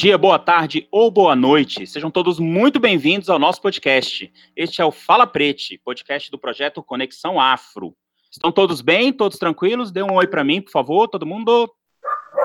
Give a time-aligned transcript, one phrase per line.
[0.00, 1.86] dia, boa tarde ou boa noite.
[1.86, 4.32] Sejam todos muito bem-vindos ao nosso podcast.
[4.56, 7.94] Este é o Fala Prete, podcast do projeto Conexão Afro.
[8.32, 9.12] Estão todos bem?
[9.12, 9.92] Todos tranquilos?
[9.92, 11.70] Dê um oi para mim, por favor, todo mundo.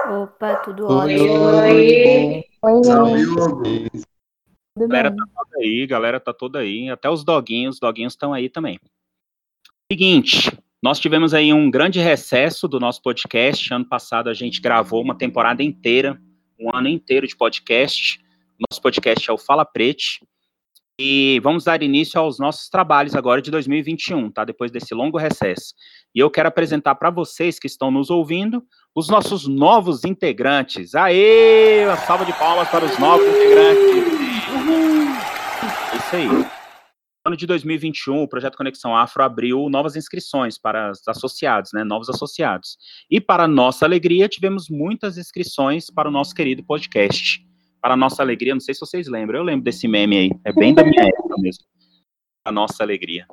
[0.09, 1.33] Opa, tudo Oi, ótimo.
[1.33, 2.43] oi.
[2.61, 3.89] Oi,
[4.75, 5.17] Tudo Galera bem?
[5.17, 6.89] tá toda aí, galera tá toda aí.
[6.89, 8.77] Até os doguinhos, os doguinhos estão aí também.
[9.89, 10.51] Seguinte,
[10.83, 13.73] nós tivemos aí um grande recesso do nosso podcast.
[13.73, 16.21] Ano passado a gente gravou uma temporada inteira,
[16.59, 18.19] um ano inteiro de podcast.
[18.69, 20.19] Nosso podcast é o Fala Prete.
[20.97, 24.45] E vamos dar início aos nossos trabalhos agora de 2021, tá?
[24.45, 25.73] Depois desse longo recesso.
[26.13, 28.63] E eu quero apresentar para vocês que estão nos ouvindo
[28.95, 30.95] os nossos novos integrantes.
[30.95, 31.85] Aê!
[31.85, 34.05] Uma salva de palmas para os novos integrantes.
[35.95, 36.64] Isso aí.
[37.25, 41.83] No ano de 2021, o projeto Conexão Afro abriu novas inscrições para os associados, né?
[41.83, 42.77] Novos associados.
[43.09, 47.43] E para nossa alegria, tivemos muitas inscrições para o nosso querido podcast.
[47.81, 50.29] Para nossa alegria, não sei se vocês lembram, eu lembro desse meme aí.
[50.45, 51.63] É bem da minha época mesmo.
[52.47, 53.25] A nossa alegria.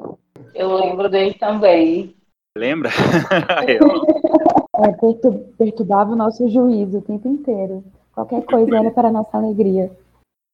[0.55, 2.17] Eu lembro dele também.
[2.57, 2.89] Lembra?
[3.69, 7.85] Eu- É, pertur- perturbava o nosso juízo o tempo inteiro.
[8.15, 9.95] Qualquer coisa era para a nossa alegria.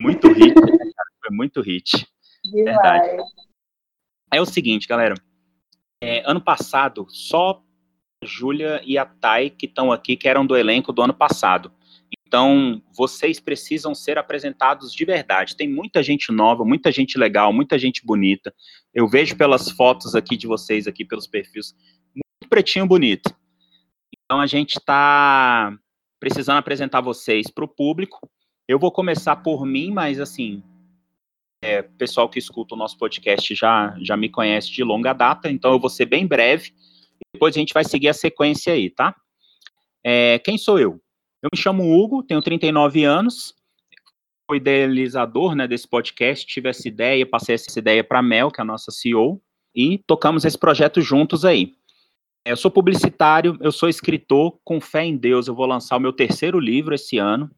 [0.02, 1.08] muito hit, né, cara?
[1.24, 2.04] Foi muito hit.
[2.52, 3.22] Verdade.
[4.32, 5.14] É o seguinte, galera.
[6.02, 7.62] É, ano passado, só
[8.22, 11.72] a Júlia e a Thay que estão aqui, que eram do elenco do ano passado.
[12.26, 15.56] Então, vocês precisam ser apresentados de verdade.
[15.56, 18.54] Tem muita gente nova, muita gente legal, muita gente bonita.
[18.92, 21.74] Eu vejo pelas fotos aqui de vocês, aqui pelos perfis,
[22.14, 23.34] muito pretinho bonito.
[24.24, 25.74] Então, a gente está
[26.20, 28.30] precisando apresentar vocês para o público.
[28.68, 30.62] Eu vou começar por mim, mas assim,
[31.62, 35.72] é, pessoal que escuta o nosso podcast já, já me conhece de longa data, então
[35.72, 36.72] eu vou ser bem breve.
[37.34, 39.14] Depois a gente vai seguir a sequência aí, tá?
[40.04, 41.00] É, quem sou eu?
[41.42, 43.54] Eu me chamo Hugo, tenho 39 anos,
[44.48, 48.60] sou idealizador né, desse podcast, tive essa ideia, passei essa ideia para a Mel, que
[48.60, 49.40] é a nossa CEO,
[49.74, 51.74] e tocamos esse projeto juntos aí.
[52.46, 56.12] Eu sou publicitário, eu sou escritor, com fé em Deus, eu vou lançar o meu
[56.12, 57.50] terceiro livro esse ano.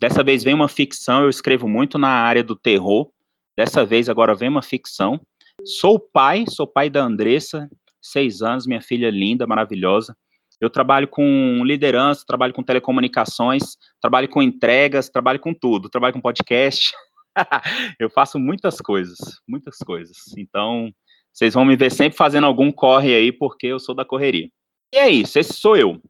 [0.00, 3.10] Dessa vez vem uma ficção, eu escrevo muito na área do terror.
[3.56, 5.20] Dessa vez agora vem uma ficção.
[5.64, 7.68] Sou pai, sou pai da Andressa,
[8.02, 10.16] seis anos, minha filha linda, maravilhosa.
[10.60, 16.20] Eu trabalho com liderança, trabalho com telecomunicações, trabalho com entregas, trabalho com tudo, trabalho com
[16.20, 16.92] podcast.
[17.98, 20.16] eu faço muitas coisas, muitas coisas.
[20.36, 20.90] Então,
[21.32, 24.48] vocês vão me ver sempre fazendo algum corre aí, porque eu sou da correria.
[24.92, 26.00] E é isso, esse sou eu.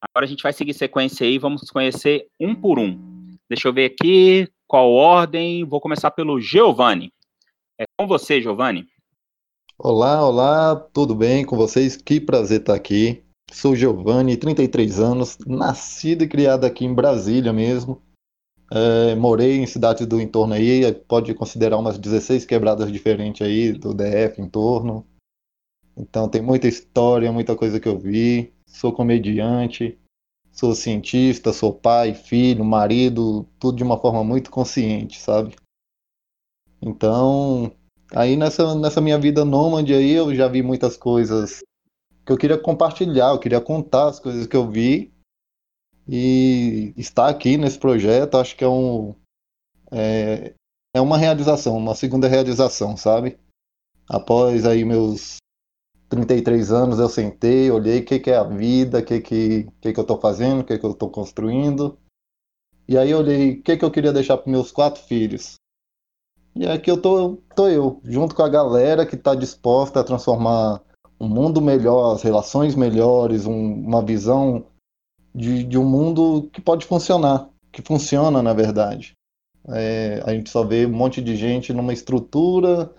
[0.00, 3.36] Agora a gente vai seguir sequência aí, vamos conhecer um por um.
[3.48, 5.64] Deixa eu ver aqui qual ordem.
[5.64, 7.12] Vou começar pelo Giovanni.
[7.78, 8.86] É com você, Giovanni.
[9.78, 11.96] Olá, olá, tudo bem com vocês?
[11.96, 13.24] Que prazer estar aqui.
[13.50, 18.00] Sou Giovanni, 33 anos, nascido e criado aqui em Brasília mesmo.
[18.72, 23.92] É, morei em cidades do entorno aí, pode considerar umas 16 quebradas diferentes aí do
[23.92, 25.06] DF em torno.
[25.96, 28.52] Então tem muita história, muita coisa que eu vi.
[28.66, 29.98] Sou comediante,
[30.54, 35.54] sou cientista, sou pai, filho, marido, tudo de uma forma muito consciente, sabe?
[36.80, 37.70] Então,
[38.14, 41.64] Aí nessa, nessa minha vida nômade aí eu já vi muitas coisas
[42.24, 45.12] que eu queria compartilhar, eu queria contar as coisas que eu vi
[46.08, 49.14] e estar aqui nesse projeto acho que é um
[49.90, 50.54] é,
[50.94, 53.36] é uma realização, uma segunda realização, sabe?
[54.08, 55.38] Após aí meus
[56.14, 59.92] 33 anos eu sentei, olhei o que que é a vida, o que que, que
[59.92, 61.98] que eu tô fazendo, o que que eu tô construindo.
[62.86, 65.54] E aí eu olhei o que que eu queria deixar para meus quatro filhos.
[66.54, 70.80] E aqui eu tô, tô eu, junto com a galera que está disposta a transformar
[71.18, 74.66] um mundo melhor, as relações melhores, um- uma visão
[75.34, 79.14] de, de um mundo que pode funcionar, que funciona na verdade.
[79.68, 82.94] É, a gente só vê um monte de gente numa estrutura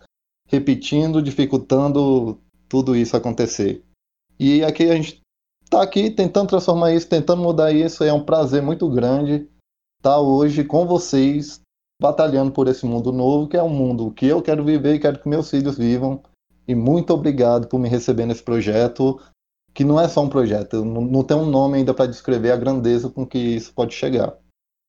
[0.47, 3.83] repetindo, dificultando tudo isso acontecer.
[4.39, 5.21] E aqui a gente
[5.63, 8.03] está aqui tentando transformar isso, tentando mudar isso.
[8.03, 9.47] É um prazer muito grande
[9.99, 11.61] estar hoje com vocês,
[11.99, 15.19] batalhando por esse mundo novo, que é um mundo que eu quero viver e quero
[15.19, 16.21] que meus filhos vivam.
[16.67, 19.19] E muito obrigado por me receber nesse projeto,
[19.73, 23.09] que não é só um projeto, não, tem um nome ainda para descrever a grandeza
[23.09, 24.33] com que isso pode chegar.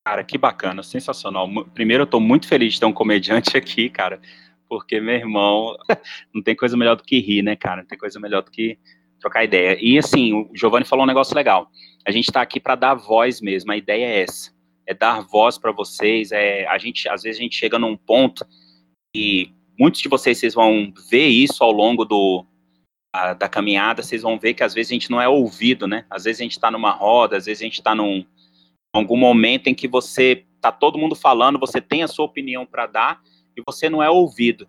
[0.06, 1.48] Cara, que bacana, sensacional.
[1.74, 4.20] Primeiro, eu tô muito feliz de ter um comediante aqui, cara,
[4.68, 5.76] porque, meu irmão,
[6.34, 7.82] não tem coisa melhor do que rir, né, cara?
[7.82, 8.78] Não tem coisa melhor do que
[9.20, 9.78] trocar ideia.
[9.80, 11.68] E, assim, o Giovanni falou um negócio legal.
[12.06, 14.54] A gente tá aqui para dar voz mesmo, a ideia é essa.
[14.86, 16.30] É dar voz para vocês.
[16.30, 18.46] É, a gente, às vezes, a gente chega num ponto
[19.14, 22.46] e muitos de vocês, vocês vão ver isso ao longo do,
[23.12, 26.04] a- da caminhada, vocês vão ver que às vezes a gente não é ouvido, né?
[26.10, 28.24] Às vezes a gente está numa roda, às vezes a gente está num
[28.94, 32.86] algum momento em que você tá todo mundo falando, você tem a sua opinião para
[32.86, 33.22] dar
[33.56, 34.68] e você não é ouvido.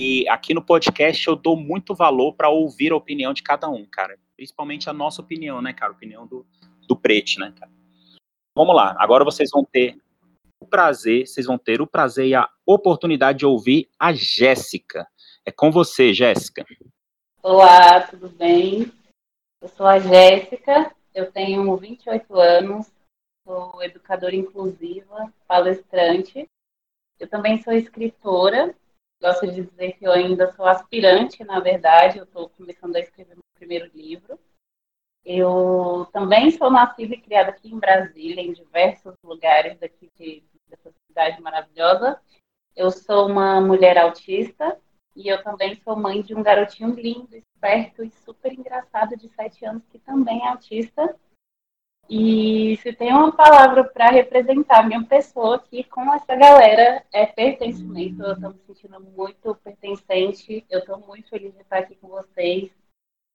[0.00, 3.84] E aqui no podcast eu dou muito valor para ouvir a opinião de cada um,
[3.84, 4.18] cara.
[4.36, 5.92] Principalmente a nossa opinião, né, cara?
[5.92, 6.46] A opinião do,
[6.86, 7.72] do Prete, né, cara?
[8.56, 8.94] Vamos lá.
[8.98, 9.98] Agora vocês vão ter
[10.60, 15.06] o prazer, vocês vão ter o prazer e a oportunidade de ouvir a Jéssica.
[15.44, 16.64] É com você, Jéssica.
[17.42, 18.92] Olá, tudo bem?
[19.60, 22.90] Eu sou a Jéssica, eu tenho 28 anos,
[23.44, 26.48] sou educadora inclusiva, palestrante.
[27.18, 28.74] Eu também sou escritora,
[29.20, 33.34] gosto de dizer que eu ainda sou aspirante, na verdade, eu estou começando a escrever
[33.34, 34.38] meu primeiro livro.
[35.24, 40.90] Eu também sou nascida e criada aqui em Brasília, em diversos lugares daqui de, dessa
[41.06, 42.20] cidade maravilhosa.
[42.74, 44.80] Eu sou uma mulher autista
[45.14, 49.64] e eu também sou mãe de um garotinho lindo, esperto e super engraçado de sete
[49.64, 51.14] anos que também é autista.
[52.08, 58.22] E se tem uma palavra para representar minha pessoa aqui com essa galera, é pertencimento.
[58.22, 60.64] Eu estou me sentindo muito pertencente.
[60.70, 62.70] Eu estou muito feliz de estar aqui com vocês.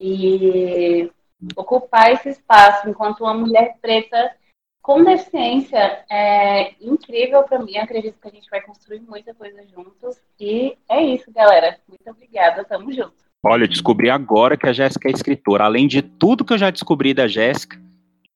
[0.02, 1.12] E
[1.56, 4.36] ocupar esse espaço enquanto uma mulher preta
[4.82, 7.78] com deficiência é incrível para mim.
[7.78, 10.20] Acredito que a gente vai construir muita coisa juntos.
[10.40, 11.78] E é isso, galera.
[11.88, 12.66] Muito obrigada.
[12.66, 13.14] Tamo junto.
[13.46, 15.66] Olha, eu descobri agora que a Jéssica é escritora.
[15.66, 17.80] Além de tudo que eu já descobri da Jéssica,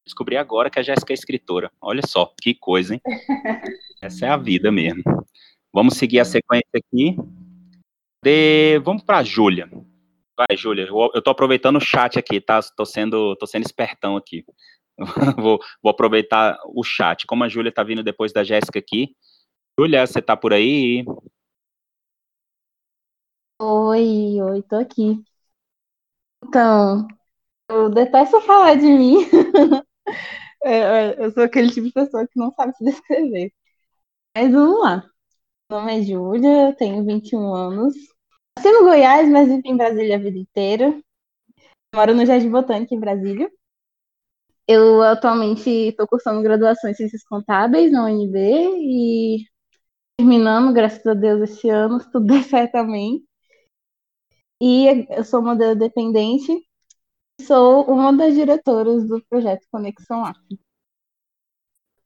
[0.07, 1.71] descobri agora que a Jéssica é escritora.
[1.79, 3.01] Olha só, que coisa, hein?
[4.01, 5.03] Essa é a vida mesmo.
[5.73, 7.15] Vamos seguir a sequência aqui.
[8.23, 8.79] De...
[8.79, 9.69] Vamos para a Júlia.
[10.35, 12.59] Vai, Júlia, eu, eu tô aproveitando o chat aqui, tá?
[12.75, 14.45] Tô sendo, tô sendo espertão aqui.
[15.37, 17.25] vou, vou aproveitar o chat.
[17.25, 19.15] Como a Júlia tá vindo depois da Jéssica aqui.
[19.79, 21.05] Júlia, você tá por aí?
[23.59, 25.23] Oi, oi, tô aqui.
[26.43, 27.07] Então,
[27.69, 29.17] eu detesto falar de mim.
[31.19, 33.51] eu sou aquele tipo de pessoa que não sabe se descrever.
[34.35, 35.03] Mas vamos lá.
[35.69, 37.95] Meu nome é Júlia, eu tenho 21 anos.
[38.57, 41.01] Nasci no Goiás, mas vivi em Brasília a vida inteira.
[41.95, 43.51] Moro no Jardim Botânico, em Brasília.
[44.67, 49.45] Eu atualmente estou cursando graduação em Ciências Contábeis na UNB e
[50.17, 53.23] terminando, graças a Deus, esse ano, se tudo der certo também.
[54.61, 56.66] E eu sou modelo dependente
[57.41, 60.43] sou uma das diretoras do projeto Conexão Afro.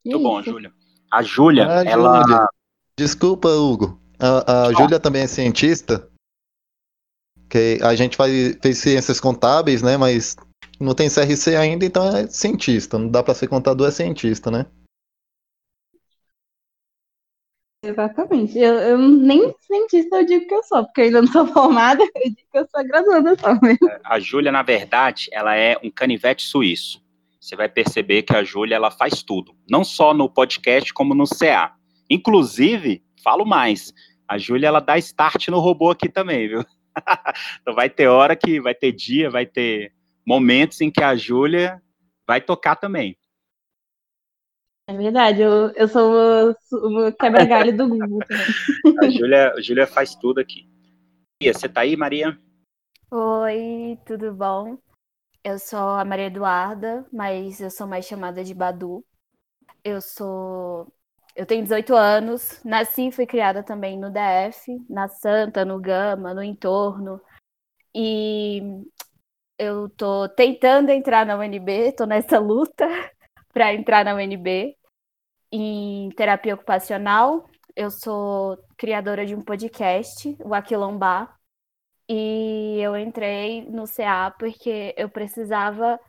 [0.06, 0.74] Muito é bom, Júlia.
[1.12, 2.22] A Júlia, ah, ela.
[2.22, 2.48] Júlia.
[2.98, 4.00] Desculpa, Hugo.
[4.20, 6.08] A, a Júlia também é cientista
[7.50, 9.98] que a gente faz, fez ciências contábeis, né?
[9.98, 10.38] Mas
[10.80, 12.98] não tem CRC ainda, então é cientista.
[12.98, 14.66] Não dá para ser contador, é cientista, né?
[17.84, 18.60] Exatamente.
[18.60, 22.04] Eu, eu, nem cientista eu digo que eu sou, porque eu ainda não sou formada,
[22.04, 23.90] eu digo que eu sou graduada só mesmo.
[23.90, 27.02] É, a Júlia, na verdade, ela é um canivete suíço.
[27.40, 29.56] Você vai perceber que a Júlia, ela faz tudo.
[29.68, 31.74] Não só no podcast, como no CA.
[32.08, 33.92] Inclusive, falo mais,
[34.28, 36.64] a Júlia, ela dá start no robô aqui também, viu?
[37.62, 39.92] então vai ter hora que vai ter dia, vai ter
[40.24, 41.82] momentos em que a Júlia
[42.28, 43.18] vai tocar também.
[44.92, 48.46] É verdade, eu, eu sou o quebra-galho do Google também.
[49.00, 50.68] a, Júlia, a Júlia faz tudo aqui.
[51.42, 52.38] Maria, você tá aí, Maria?
[53.10, 54.78] Oi, tudo bom?
[55.42, 59.02] Eu sou a Maria Eduarda, mas eu sou mais chamada de Badu.
[59.82, 60.92] Eu sou
[61.34, 66.34] eu tenho 18 anos, nasci e fui criada também no DF, na Santa, no Gama,
[66.34, 67.22] no entorno.
[67.96, 68.62] E
[69.58, 72.86] eu tô tentando entrar na UNB, tô nessa luta
[73.54, 74.81] para entrar na UNB
[75.52, 77.50] em terapia ocupacional.
[77.76, 81.38] Eu sou criadora de um podcast, o Aquilombar,
[82.10, 86.00] e eu entrei no CA porque eu precisava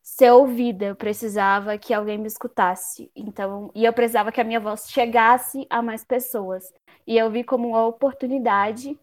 [0.00, 3.10] ser ouvida, eu precisava que alguém me escutasse.
[3.14, 6.64] Então, e eu precisava que a minha voz chegasse a mais pessoas.
[7.06, 8.98] E eu vi como uma oportunidade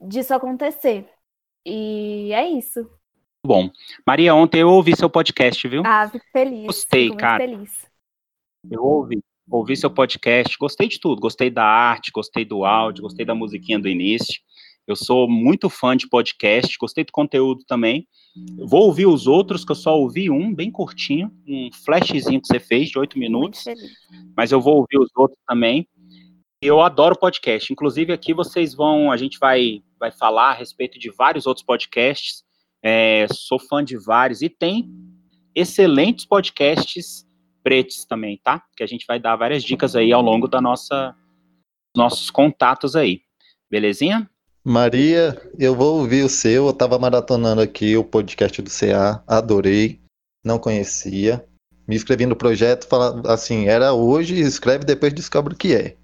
[0.00, 1.08] disso acontecer.
[1.64, 2.88] E é isso.
[3.44, 3.70] Bom,
[4.04, 5.82] Maria, ontem eu ouvi seu podcast, viu?
[5.86, 6.66] Ah, fico feliz.
[6.66, 7.44] Gostei, fico cara.
[7.44, 7.86] Feliz.
[8.70, 13.24] Eu ouvi, ouvi seu podcast, gostei de tudo, gostei da arte, gostei do áudio, gostei
[13.24, 14.40] da musiquinha do início.
[14.86, 18.06] Eu sou muito fã de podcast, gostei do conteúdo também.
[18.58, 22.60] Vou ouvir os outros, que eu só ouvi um, bem curtinho, um flashzinho que você
[22.60, 23.64] fez de oito minutos.
[24.36, 25.88] Mas eu vou ouvir os outros também.
[26.62, 27.72] Eu adoro podcast.
[27.72, 32.44] Inclusive, aqui vocês vão, a gente vai, vai falar a respeito de vários outros podcasts.
[32.82, 34.88] É, sou fã de vários e tem
[35.54, 37.25] excelentes podcasts
[37.66, 38.62] pretos também, tá?
[38.76, 41.16] Que a gente vai dar várias dicas aí ao longo da nossa
[41.96, 43.22] nossos contatos aí.
[43.68, 44.30] Belezinha?
[44.64, 46.66] Maria, eu vou ouvir o seu.
[46.66, 50.00] Eu estava maratonando aqui o podcast do CA, adorei,
[50.44, 51.44] não conhecia.
[51.88, 55.96] me inscrevi no projeto, fala, assim, era hoje, escreve depois descobre o que é.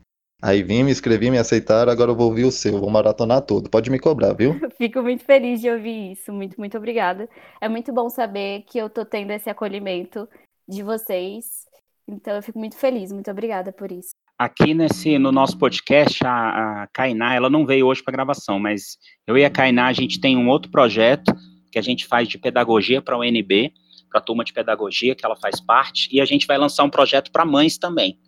[0.42, 3.70] Aí vim, me inscrevi, me aceitaram, agora eu vou ouvir o seu, vou maratonar todo.
[3.70, 4.58] Pode me cobrar, viu?
[4.76, 7.28] Fico muito feliz de ouvir isso, muito, muito obrigada.
[7.60, 10.28] É muito bom saber que eu tô tendo esse acolhimento
[10.72, 11.66] de vocês.
[12.08, 14.10] Então eu fico muito feliz, muito obrigada por isso.
[14.38, 18.98] Aqui nesse, no nosso podcast, a, a Kainá, ela não veio hoje para gravação, mas
[19.26, 21.32] eu e a Kainá, a gente tem um outro projeto
[21.70, 23.72] que a gente faz de pedagogia para o UNB,
[24.10, 26.90] para a turma de pedagogia, que ela faz parte, e a gente vai lançar um
[26.90, 28.18] projeto para mães também.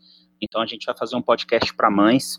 [0.41, 2.39] Então a gente vai fazer um podcast para mães,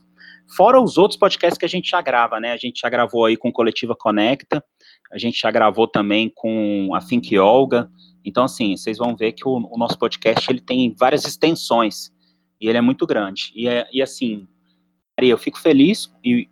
[0.56, 2.54] fora os outros podcasts que a gente já grava, né?
[2.54, 4.64] A gente já gravou aí com Coletiva Conecta,
[5.12, 7.90] a gente já gravou também com a Think Olga.
[8.26, 12.12] Então, assim, vocês vão ver que o, o, nosso podcast ele tem várias extensões
[12.60, 13.52] e ele é muito grande.
[13.56, 14.48] E, é, e assim,
[15.18, 16.50] Maria, eu fico feliz e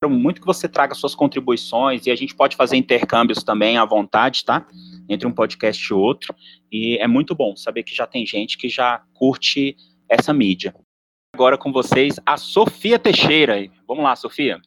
[0.00, 3.84] quero muito que você traga suas contribuições e a gente pode fazer intercâmbios também à
[3.84, 4.66] vontade, tá?
[5.08, 6.34] Entre um podcast e outro.
[6.70, 9.76] E é muito bom saber que já tem gente que já curte
[10.08, 10.74] essa mídia.
[11.34, 13.68] Agora com vocês, a Sofia Teixeira.
[13.86, 14.60] Vamos lá, Sofia.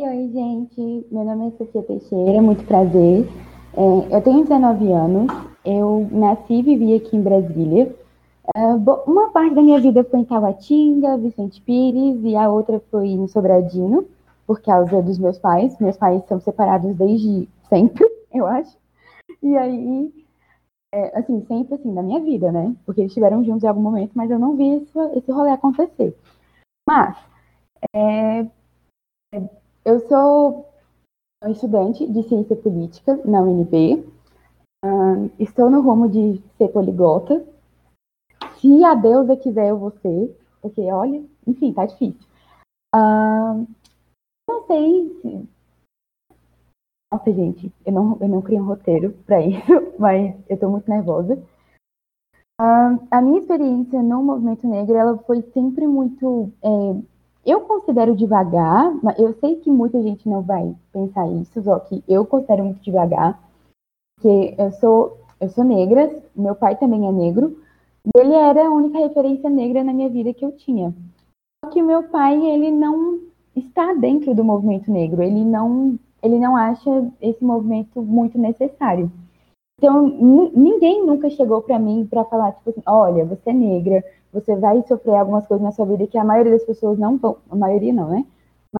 [0.00, 1.06] Oi, gente.
[1.12, 3.28] Meu nome é Sofia Teixeira, muito prazer.
[3.76, 5.32] É, eu tenho 19 anos,
[5.64, 7.94] eu nasci e vivi aqui em Brasília.
[8.54, 8.60] É,
[9.06, 13.26] uma parte da minha vida foi em Taguatinga, Vicente Pires, e a outra foi em
[13.26, 14.06] Sobradinho,
[14.46, 15.78] por causa dos meus pais.
[15.80, 18.76] Meus pais são separados desde sempre, eu acho.
[19.42, 20.12] E aí
[20.94, 22.74] é, assim, sempre assim, na minha vida, né?
[22.86, 26.16] Porque eles estiveram juntos em algum momento, mas eu não vi isso, esse rolê acontecer.
[26.88, 27.16] Mas,
[27.92, 28.46] é,
[29.84, 30.66] eu sou
[31.50, 34.04] estudante de ciência política na UNB,
[34.84, 37.44] uh, estou no rumo de ser poliglota.
[38.60, 42.26] Se a deusa quiser, eu vou ser, porque olha, enfim, tá difícil.
[42.94, 43.66] Uh,
[44.48, 45.48] não sei se,
[47.14, 50.90] nossa, gente, eu não, eu não criei um roteiro para isso, mas eu estou muito
[50.90, 51.40] nervosa.
[52.60, 56.52] Uh, a minha experiência no movimento negro, ela foi sempre muito.
[56.62, 57.13] É,
[57.46, 62.02] eu considero devagar, mas eu sei que muita gente não vai pensar isso, só que
[62.08, 63.40] eu considero muito devagar,
[64.16, 67.58] porque eu sou, eu sou negra, meu pai também é negro,
[68.06, 70.94] e ele era a única referência negra na minha vida que eu tinha.
[71.64, 73.20] Só que o meu pai, ele não
[73.54, 79.12] está dentro do movimento negro, ele não ele não acha esse movimento muito necessário.
[79.78, 80.06] Então,
[80.54, 84.82] ninguém nunca chegou para mim para falar, tipo assim, olha, você é negra, você vai
[84.86, 87.92] sofrer algumas coisas na sua vida que a maioria das pessoas não vão, a maioria
[87.92, 88.24] não, né?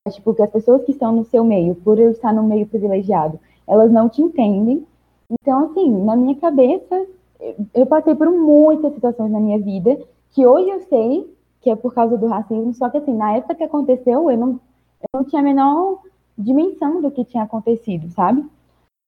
[0.05, 2.65] Mas, tipo, que as pessoas que estão no seu meio, por eu estar no meio
[2.65, 4.85] privilegiado, elas não te entendem.
[5.29, 7.05] Então, assim, na minha cabeça,
[7.73, 9.97] eu passei por muitas situações na minha vida
[10.31, 13.55] que hoje eu sei que é por causa do racismo, só que, assim, na época
[13.55, 14.59] que aconteceu, eu não,
[15.01, 15.99] eu não tinha a menor
[16.37, 18.45] dimensão do que tinha acontecido, sabe?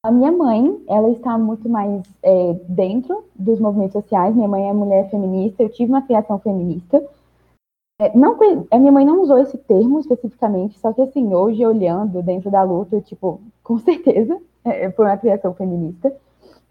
[0.04, 4.36] A minha mãe, ela está muito mais é, dentro dos movimentos sociais.
[4.36, 7.04] Minha mãe é mulher feminista, eu tive uma criação feminista.
[8.00, 8.38] É, não,
[8.70, 12.62] a minha mãe não usou esse termo especificamente, só que assim, hoje olhando dentro da
[12.62, 16.16] luta, tipo, com certeza é, foi uma criação feminista.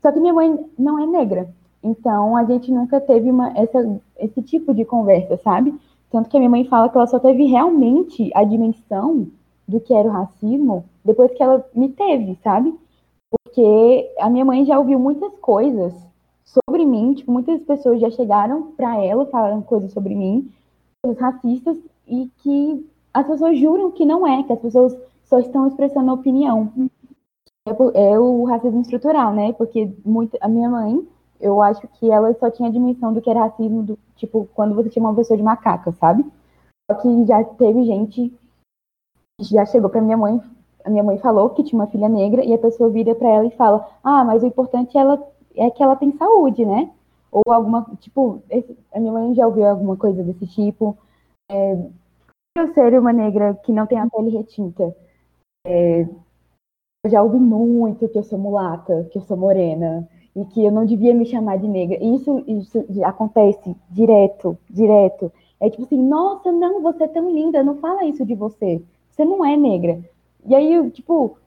[0.01, 1.49] Só que minha mãe não é negra,
[1.83, 5.75] então a gente nunca teve uma, essa, esse tipo de conversa, sabe?
[6.11, 9.27] Tanto que a minha mãe fala que ela só teve realmente a dimensão
[9.67, 12.73] do que era o racismo depois que ela me teve, sabe?
[13.47, 15.95] Porque a minha mãe já ouviu muitas coisas
[16.45, 20.53] sobre mim, tipo, muitas pessoas já chegaram para ela falando coisas sobre mim,
[21.03, 25.69] coisas racistas, e que as pessoas juram que não é, que as pessoas só estão
[25.69, 26.73] expressando opinião.
[27.67, 29.53] É, é o racismo estrutural, né?
[29.53, 31.07] Porque muito, a minha mãe,
[31.41, 34.75] eu acho que ela só tinha a dimensão do que era racismo, do, tipo, quando
[34.75, 36.25] você tinha uma pessoa de macaca, sabe?
[36.91, 38.33] Só que já teve gente
[39.41, 40.41] já chegou para minha mãe,
[40.87, 43.47] a minha mãe falou que tinha uma filha negra e a pessoa vira para ela
[43.47, 45.23] e fala: "Ah, mas o importante é ela
[45.57, 46.91] é que ela tem saúde, né?"
[47.33, 48.43] Ou alguma, tipo,
[48.95, 50.97] a minha mãe já ouviu alguma coisa desse tipo.
[51.51, 51.77] É,
[52.57, 54.97] eu ser uma negra que não tem a pele retinta.
[55.67, 56.03] É,
[57.05, 60.71] eu já ouvi muito que eu sou mulata, que eu sou morena e que eu
[60.73, 61.99] não devia me chamar de negra.
[62.03, 65.33] Isso, isso acontece direto, direto.
[65.61, 68.83] É tipo assim, nossa, não, você é tão linda, não fala isso de você
[69.17, 69.99] você não é negra.
[70.47, 71.39] E aí, tipo,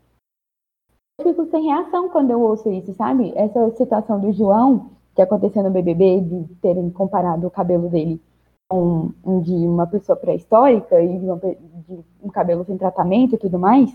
[1.19, 3.33] eu fico sem reação quando eu ouço isso, sabe?
[3.35, 8.21] Essa situação do João, que aconteceu no BBB, de terem comparado o cabelo dele
[8.69, 13.37] com um de uma pessoa pré-histórica e de, uma, de um cabelo sem tratamento e
[13.37, 13.89] tudo mais.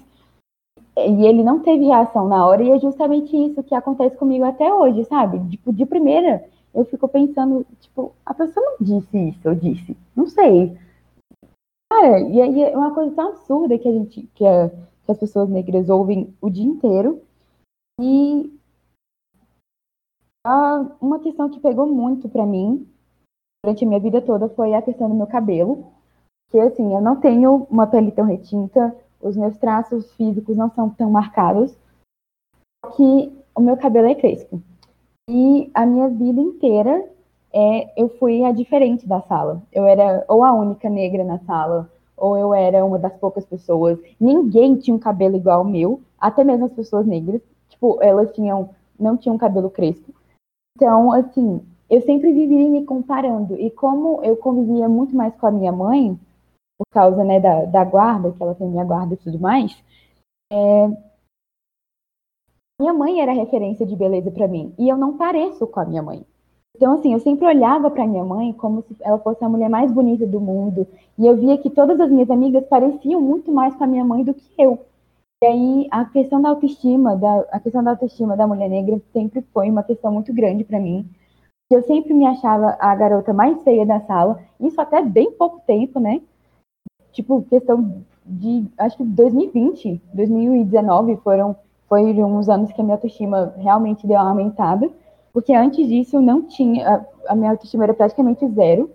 [0.96, 4.72] E ele não teve reação na hora, e é justamente isso que acontece comigo até
[4.72, 5.40] hoje, sabe?
[5.48, 6.44] Tipo, de primeira,
[6.74, 9.96] eu fico pensando, tipo, a pessoa não disse isso, eu disse.
[10.14, 10.76] Não sei.
[11.92, 14.70] Cara, e aí é uma coisa tão absurda que a gente, que, a,
[15.04, 17.22] que as pessoas negras ouvem o dia inteiro.
[18.00, 18.50] E
[20.46, 22.86] Ah, uma questão que pegou muito para mim
[23.64, 25.86] durante a minha vida toda foi a questão do meu cabelo.
[26.50, 30.90] Que assim, eu não tenho uma pele tão retinta, os meus traços físicos não são
[30.90, 31.74] tão marcados,
[32.94, 34.62] que o meu cabelo é crespo.
[35.30, 37.08] E a minha vida inteira
[37.50, 39.62] é, eu fui a diferente da sala.
[39.72, 43.98] Eu era ou a única negra na sala, ou eu era uma das poucas pessoas.
[44.20, 47.40] Ninguém tinha um cabelo igual ao meu, até mesmo as pessoas negras.
[47.68, 50.12] Tipo, elas tinham, não tinham cabelo crespo.
[50.76, 53.56] Então, assim, eu sempre vivia me comparando.
[53.58, 56.18] E como eu convivia muito mais com a minha mãe,
[56.78, 59.82] por causa né, da, da guarda, que ela tem minha guarda e tudo mais,
[60.52, 60.86] é...
[62.80, 64.74] minha mãe era referência de beleza para mim.
[64.78, 66.26] E eu não pareço com a minha mãe.
[66.76, 69.92] Então, assim, eu sempre olhava para minha mãe como se ela fosse a mulher mais
[69.92, 70.86] bonita do mundo.
[71.16, 74.24] E eu via que todas as minhas amigas pareciam muito mais com a minha mãe
[74.24, 74.84] do que eu.
[75.42, 79.42] E aí, a questão da autoestima, da, a questão da autoestima da mulher negra sempre
[79.52, 81.08] foi uma questão muito grande para mim.
[81.70, 86.00] Eu sempre me achava a garota mais feia da sala, isso até bem pouco tempo,
[86.00, 86.20] né?
[87.12, 91.56] Tipo, questão de, acho que 2020, 2019 foram,
[91.88, 94.90] foram uns anos que a minha autoestima realmente deu uma aumentada.
[95.34, 98.88] Porque antes disso eu não tinha, a minha autoestima era praticamente zero,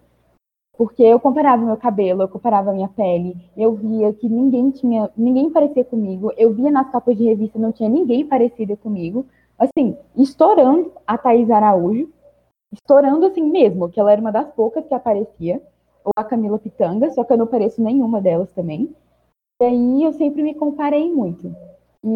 [0.77, 5.49] porque eu comparava meu cabelo, eu comparava minha pele, eu via que ninguém tinha, ninguém
[5.49, 9.25] parecia comigo, eu via nas capas de revista não tinha ninguém parecido comigo,
[9.57, 12.09] assim, estourando a Thaís Araújo,
[12.71, 15.61] estourando assim mesmo, que ela era uma das poucas que aparecia,
[16.05, 18.95] ou a Camila Pitanga, só que eu não pareço nenhuma delas também.
[19.61, 21.53] E aí eu sempre me comparei muito.
[22.01, 22.07] E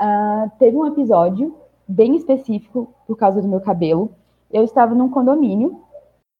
[0.00, 1.54] uh, teve um episódio
[1.88, 4.12] bem específico por causa do meu cabelo.
[4.50, 5.82] Eu estava num condomínio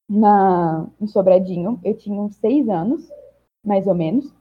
[0.09, 3.11] na, em Sobradinho, eu tinha uns seis anos,
[3.65, 4.33] mais ou menos.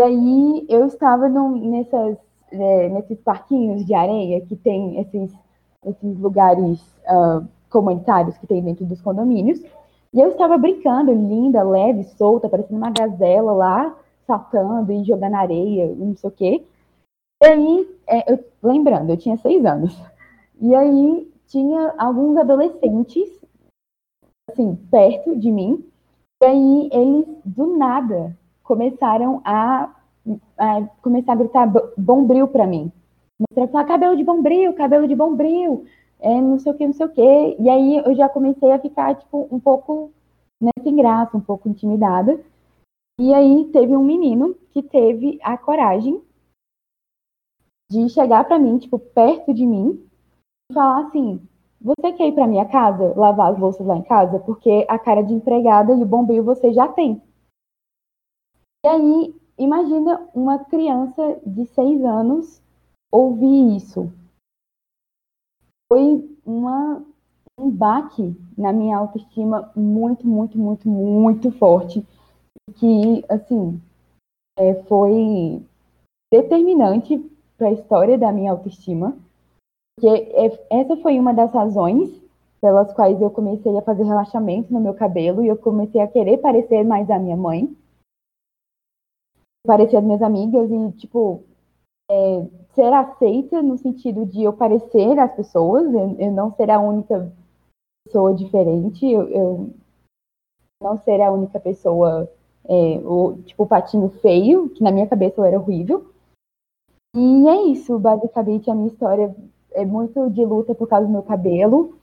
[0.00, 2.16] E aí eu estava num, nessas,
[2.50, 5.32] é, nesses parquinhos de areia que tem esses,
[5.84, 9.62] esses lugares uh, comunitários que tem dentro dos condomínios.
[10.12, 15.94] E eu estava brincando, linda, leve, solta, parecendo uma gazela lá, saltando e jogando areia,
[15.94, 16.64] não sei o quê.
[17.42, 19.98] E aí, é, eu, lembrando, eu tinha seis anos.
[20.62, 23.28] E aí tinha alguns adolescentes,
[24.48, 25.84] assim, perto de mim,
[26.40, 29.92] e aí eles, do nada, começaram a,
[30.56, 31.66] a começar a gritar
[31.98, 32.92] bombril para mim.
[33.58, 35.84] A falar, cabelo de bombril, cabelo de bombril,
[36.20, 37.56] é, não sei o que, não sei o que.
[37.58, 40.12] E aí eu já comecei a ficar, tipo, um pouco
[40.62, 42.40] né, sem graça, um pouco intimidada.
[43.20, 46.22] E aí teve um menino que teve a coragem
[47.90, 50.08] de chegar para mim, tipo, perto de mim,
[50.72, 51.40] falar assim:
[51.80, 54.38] você quer ir para minha casa lavar as louças lá em casa?
[54.38, 57.20] Porque a cara de empregada e o bombeiro você já tem.
[58.84, 62.62] E aí, imagina uma criança de seis anos
[63.10, 64.12] ouvir isso.
[65.92, 67.04] Foi uma,
[67.58, 72.06] um baque na minha autoestima muito, muito, muito, muito forte.
[72.76, 73.80] Que, assim,
[74.58, 75.62] é, foi
[76.32, 77.18] determinante
[77.58, 79.16] para a história da minha autoestima
[79.96, 82.10] porque é, essa foi uma das razões
[82.60, 86.38] pelas quais eu comecei a fazer relaxamento no meu cabelo e eu comecei a querer
[86.38, 87.76] parecer mais a minha mãe.
[89.66, 91.42] Parecer as minhas amigas e, tipo,
[92.10, 96.80] é, ser aceita no sentido de eu parecer as pessoas, eu, eu não ser a
[96.80, 97.32] única
[98.04, 99.70] pessoa diferente, eu, eu,
[100.80, 102.28] não ser a única pessoa,
[102.64, 106.12] é, o, tipo, o patinho feio, que na minha cabeça eu era horrível.
[107.14, 109.34] E é isso, basicamente, a minha história
[109.74, 111.94] é muito de luta por causa do meu cabelo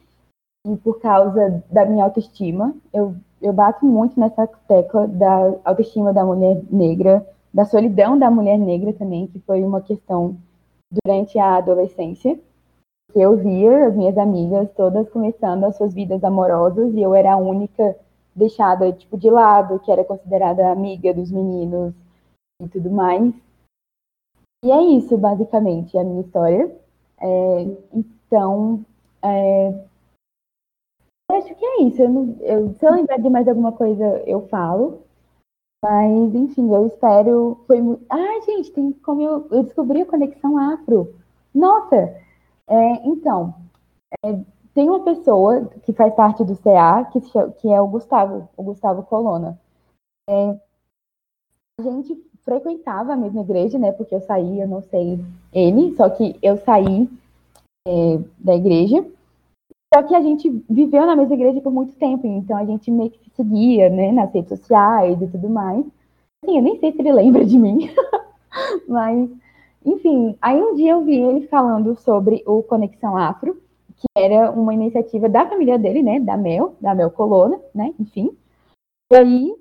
[0.67, 2.75] e por causa da minha autoestima.
[2.93, 8.57] Eu, eu bato muito nessa tecla da autoestima da mulher negra, da solidão da mulher
[8.57, 10.37] negra também, que foi uma questão
[11.03, 12.39] durante a adolescência.
[13.15, 17.37] Eu via as minhas amigas todas começando as suas vidas amorosas e eu era a
[17.37, 17.95] única
[18.35, 21.93] deixada tipo de lado, que era considerada amiga dos meninos
[22.61, 23.33] e tudo mais.
[24.63, 26.69] E é isso, basicamente, a minha história.
[27.21, 27.61] É,
[27.93, 28.85] então,
[29.23, 29.69] é,
[31.29, 32.01] eu acho que é isso.
[32.01, 35.03] Eu não, eu, se eu lembrar de mais alguma coisa, eu falo.
[35.83, 37.63] Mas, enfim, eu espero.
[37.67, 38.05] Foi muito...
[38.09, 41.15] Ah, gente, tem como eu, eu descobri a conexão afro.
[41.53, 42.15] Nossa!
[42.67, 43.55] É, então,
[44.23, 44.39] é,
[44.73, 49.03] tem uma pessoa que faz parte do CA, que, que é o Gustavo, o Gustavo
[49.03, 49.59] Colonna.
[50.29, 50.59] É,
[51.79, 53.91] a gente frequentava a mesma igreja, né?
[53.91, 55.19] Porque eu saí, eu não sei
[55.53, 57.09] ele, só que eu saí
[57.87, 59.05] é, da igreja.
[59.93, 63.09] Só que a gente viveu na mesma igreja por muito tempo, então a gente meio
[63.09, 65.83] que se seguia, né, nas redes sociais e tudo mais.
[66.43, 67.89] Assim, eu nem sei se ele lembra de mim,
[68.87, 69.29] mas,
[69.83, 73.59] enfim, aí um dia eu vi ele falando sobre o Conexão Afro,
[73.97, 78.31] que era uma iniciativa da família dele, né, da Mel, da Mel Colonna, né, enfim.
[79.11, 79.55] E aí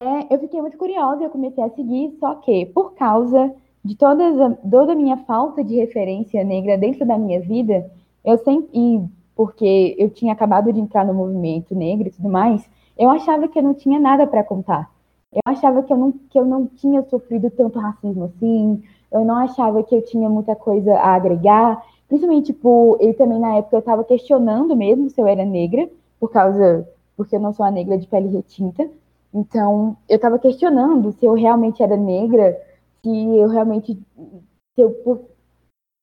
[0.00, 3.52] é, eu fiquei muito curiosa e eu comecei a seguir, só que por causa
[3.84, 7.90] de todas, toda a minha falta de referência negra dentro da minha vida,
[8.24, 12.68] eu sempre, e porque eu tinha acabado de entrar no movimento negro e tudo mais,
[12.96, 14.90] eu achava que eu não tinha nada para contar.
[15.32, 18.82] Eu achava que eu, não, que eu não tinha sofrido tanto racismo assim,
[19.12, 23.56] eu não achava que eu tinha muita coisa a agregar, principalmente, tipo, eu também na
[23.56, 25.88] época eu estava questionando mesmo se eu era negra,
[26.20, 28.88] por causa, porque eu não sou uma negra de pele retinta,
[29.32, 32.60] então eu estava questionando se eu realmente era negra,
[33.02, 35.26] se eu realmente, se eu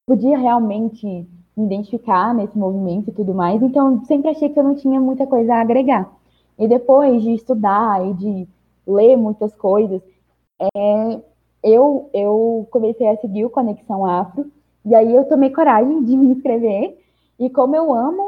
[0.07, 1.05] podia realmente
[1.55, 3.61] me identificar nesse movimento e tudo mais.
[3.61, 6.11] Então, sempre achei que eu não tinha muita coisa a agregar.
[6.57, 8.47] E depois de estudar e de
[8.85, 10.01] ler muitas coisas,
[10.61, 11.21] é,
[11.63, 14.51] eu, eu comecei a seguir o Conexão Afro,
[14.85, 16.97] e aí eu tomei coragem de me inscrever.
[17.39, 18.24] E como eu amo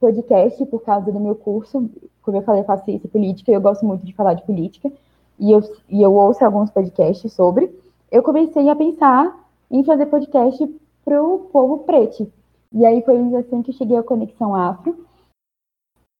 [0.00, 1.88] podcast por causa do meu curso,
[2.22, 4.90] como eu falei, eu faço ciência política, e eu gosto muito de falar de política,
[5.38, 7.70] e eu, e eu ouço alguns podcasts sobre,
[8.10, 10.66] eu comecei a pensar em fazer podcast
[11.04, 12.30] para o povo preto,
[12.72, 15.06] e aí foi assim que eu cheguei à Conexão Afro.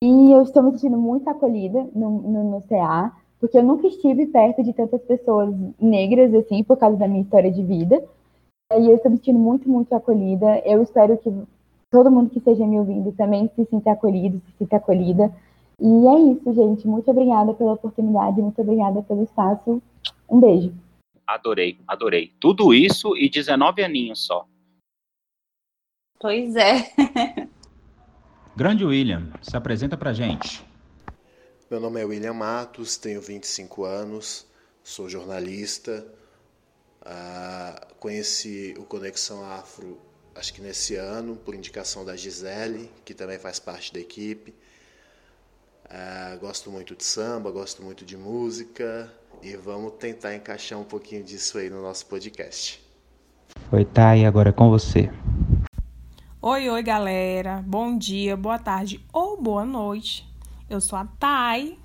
[0.02, 4.26] E eu estou me sentindo muito acolhida no, no, no CA, porque eu nunca estive
[4.26, 8.02] perto de tantas pessoas negras, assim, por causa da minha história de vida.
[8.72, 10.58] E eu estou me sentindo muito, muito acolhida.
[10.64, 11.30] Eu espero que
[11.96, 15.34] todo mundo que esteja me ouvindo também se sinta acolhido, se sinta acolhida.
[15.80, 16.86] E é isso, gente.
[16.86, 19.82] Muito obrigada pela oportunidade, muito obrigada pelo espaço.
[20.28, 20.74] Um beijo.
[21.26, 22.34] Adorei, adorei.
[22.38, 24.46] Tudo isso e 19 aninhos só.
[26.20, 26.92] Pois é.
[28.54, 30.62] Grande William, se apresenta pra gente.
[31.70, 34.46] Meu nome é William Matos, tenho 25 anos,
[34.84, 36.06] sou jornalista.
[37.00, 39.98] Uh, conheci o Conexão Afro,
[40.36, 44.54] acho que nesse ano, por indicação da Gisele, que também faz parte da equipe.
[45.86, 51.22] Uh, gosto muito de samba, gosto muito de música e vamos tentar encaixar um pouquinho
[51.22, 52.84] disso aí no nosso podcast.
[53.72, 55.10] Oi, Thay, agora é com você.
[56.42, 57.62] Oi, oi, galera.
[57.64, 60.28] Bom dia, boa tarde ou boa noite.
[60.68, 61.78] Eu sou a Thay,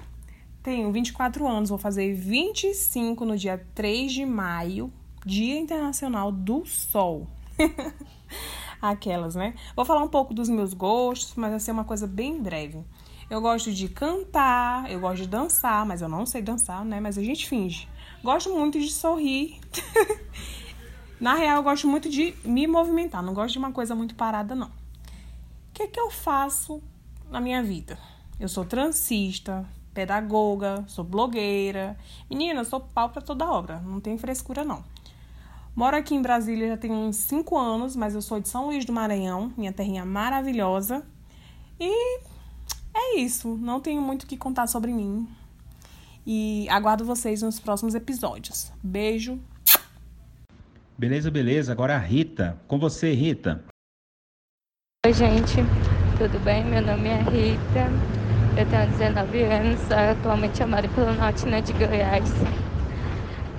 [0.63, 4.91] tenho 24 anos, vou fazer 25 no dia 3 de maio,
[5.23, 7.27] Dia Internacional do Sol.
[8.81, 9.53] Aquelas, né?
[9.75, 12.83] Vou falar um pouco dos meus gostos, mas vai ser uma coisa bem breve.
[13.29, 16.99] Eu gosto de cantar, eu gosto de dançar, mas eu não sei dançar, né?
[16.99, 17.87] Mas a gente finge.
[18.23, 19.59] Gosto muito de sorrir.
[21.19, 24.55] Na real, eu gosto muito de me movimentar, não gosto de uma coisa muito parada,
[24.55, 24.67] não.
[24.67, 26.81] O que, é que eu faço
[27.29, 27.97] na minha vida?
[28.39, 31.97] Eu sou transista, pedagoga, sou blogueira.
[32.29, 34.83] Menina, eu sou pau pra toda obra, não tem frescura, não.
[35.75, 38.85] Moro aqui em Brasília já tem uns 5 anos, mas eu sou de São Luís
[38.85, 41.05] do Maranhão, minha terrinha maravilhosa.
[41.79, 42.19] E
[42.93, 45.27] é isso, não tenho muito o que contar sobre mim.
[46.25, 48.71] E aguardo vocês nos próximos episódios.
[48.83, 49.39] Beijo,
[51.01, 51.71] Beleza, beleza.
[51.71, 52.59] Agora a Rita.
[52.67, 53.63] Com você, Rita.
[55.03, 55.55] Oi, gente.
[56.15, 56.63] Tudo bem?
[56.63, 57.89] Meu nome é Rita.
[58.55, 59.91] Eu tenho 19 anos.
[59.91, 62.29] Atualmente moro pelo norte né, de Goiás.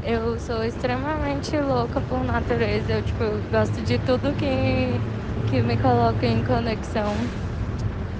[0.02, 2.92] Eu sou extremamente louca por natureza.
[2.94, 5.00] Eu, tipo, gosto de tudo que,
[5.46, 7.30] que me coloca em conexão.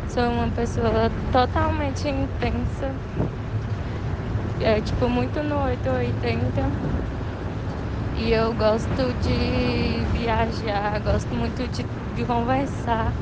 [0.07, 3.01] Sou uma pessoa totalmente intensa.
[4.59, 6.63] É, tipo, muito no 880
[8.13, 13.17] e eu gosto de viajar, gosto muito de, de conversar.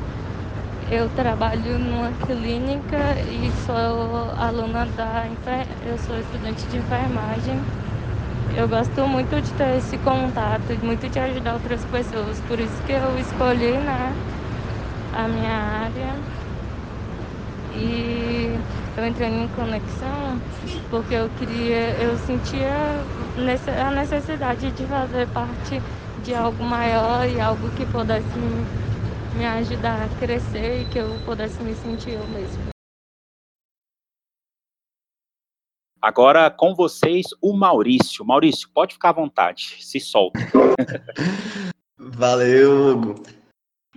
[0.81, 5.25] Eu trabalho numa clínica e sou aluna da
[5.81, 7.67] eu sou estudante de enfermagem.
[8.57, 12.91] Eu gosto muito de ter esse contato, muito de ajudar outras pessoas, por isso que
[12.91, 14.13] eu escolhi né,
[15.13, 16.15] a minha área.
[17.73, 18.47] E
[18.97, 20.41] eu entrei em conexão
[20.89, 22.69] porque eu queria, eu sentia
[23.87, 25.79] a necessidade de fazer parte
[26.21, 28.27] de algo maior e algo que pudesse
[29.33, 32.70] me ajudar a crescer e que eu pudesse me sentir eu mesmo.
[36.01, 38.25] Agora com vocês o Maurício.
[38.25, 40.39] Maurício, pode ficar à vontade, se solta.
[41.95, 43.23] Valeu, Hugo.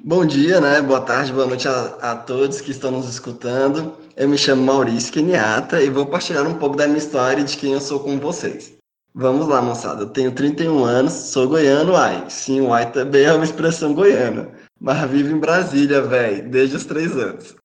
[0.04, 0.82] Bom dia, né?
[0.82, 3.96] Boa tarde, boa noite a, a todos que estão nos escutando.
[4.14, 7.56] Eu me chamo Maurício Keniata e vou partilhar um pouco da minha história e de
[7.56, 8.76] quem eu sou com vocês.
[9.14, 10.02] Vamos lá, moçada.
[10.02, 12.28] Eu tenho 31 anos, sou goiano, ai.
[12.28, 14.50] Sim, o ai também é uma expressão goiana.
[14.78, 17.56] Mas vivo em Brasília, velho, desde os três anos.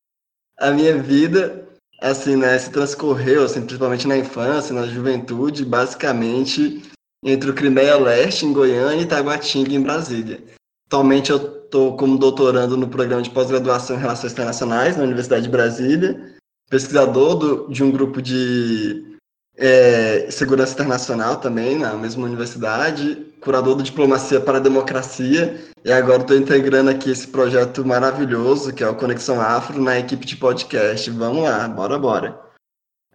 [0.57, 1.67] A minha vida,
[2.01, 6.81] assim, né, se transcorreu, assim, principalmente na infância, na juventude, basicamente
[7.23, 10.41] entre o Crimeia Leste, em Goiânia, e Taguatinga, em Brasília.
[10.87, 15.49] Atualmente eu estou como doutorando no programa de pós-graduação em Relações Internacionais na Universidade de
[15.49, 16.35] Brasília,
[16.69, 19.17] pesquisador do, de um grupo de
[19.57, 26.21] é, segurança internacional também na mesma universidade, curador da diplomacia para a democracia, e agora
[26.21, 31.09] estou integrando aqui esse projeto maravilhoso que é o Conexão Afro na equipe de podcast.
[31.11, 32.39] Vamos lá, bora, bora.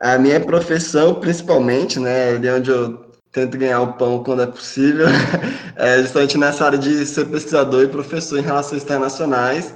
[0.01, 5.07] A minha profissão, principalmente, né, ali onde eu tento ganhar o pão quando é possível,
[5.77, 9.75] é justamente nessa área de ser pesquisador e professor em relações internacionais.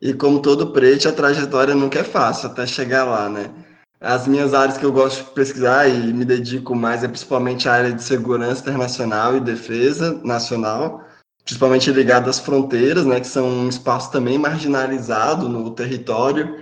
[0.00, 3.50] E como todo preto, a trajetória nunca é fácil até chegar lá, né?
[4.02, 7.72] As minhas áreas que eu gosto de pesquisar e me dedico mais é principalmente a
[7.74, 11.04] área de segurança internacional e defesa nacional,
[11.44, 16.56] principalmente ligado às fronteiras, né, que são um espaço também marginalizado no território.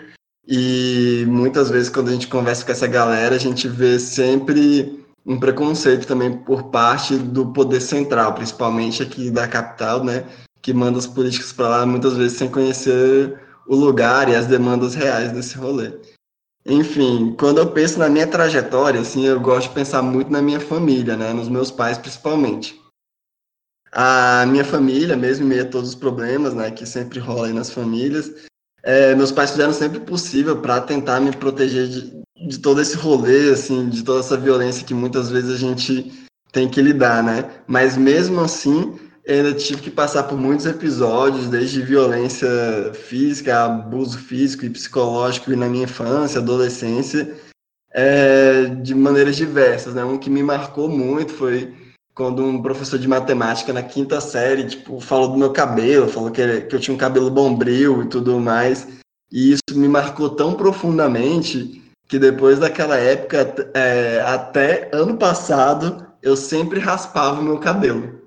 [0.47, 5.41] E muitas vezes quando a gente conversa com essa galera, a gente vê sempre um
[5.41, 10.27] preconceito também por parte do poder central, principalmente aqui da capital, né,
[10.61, 13.35] que manda os políticos para lá muitas vezes sem conhecer
[13.67, 15.93] o lugar e as demandas reais desse rolê.
[16.65, 20.61] Enfim, quando eu penso na minha trajetória, assim, eu gosto de pensar muito na minha
[20.61, 22.79] família, né, nos meus pais principalmente.
[23.93, 27.71] A minha família, mesmo em meio a todos os problemas, né, que sempre rolam nas
[27.71, 28.31] famílias,
[28.83, 32.97] é, meus pais fizeram sempre o possível para tentar me proteger de, de todo esse
[32.97, 36.13] rolê, assim, de toda essa violência que muitas vezes a gente
[36.53, 37.51] tem que lidar, né?
[37.67, 38.99] Mas mesmo assim,
[39.31, 42.49] eu ainda tive que passar por muitos episódios, desde violência
[42.95, 47.37] física, abuso físico e psicológico na minha infância, adolescência,
[47.93, 50.05] é, de maneiras diversas, né?
[50.05, 51.73] Um que me marcou muito foi
[52.13, 56.63] quando um professor de matemática na quinta série, tipo, falou do meu cabelo, falou que,
[56.63, 58.89] que eu tinha um cabelo bombril e tudo mais,
[59.31, 66.37] e isso me marcou tão profundamente que depois daquela época, é, até ano passado, eu
[66.37, 68.20] sempre raspava o meu cabelo.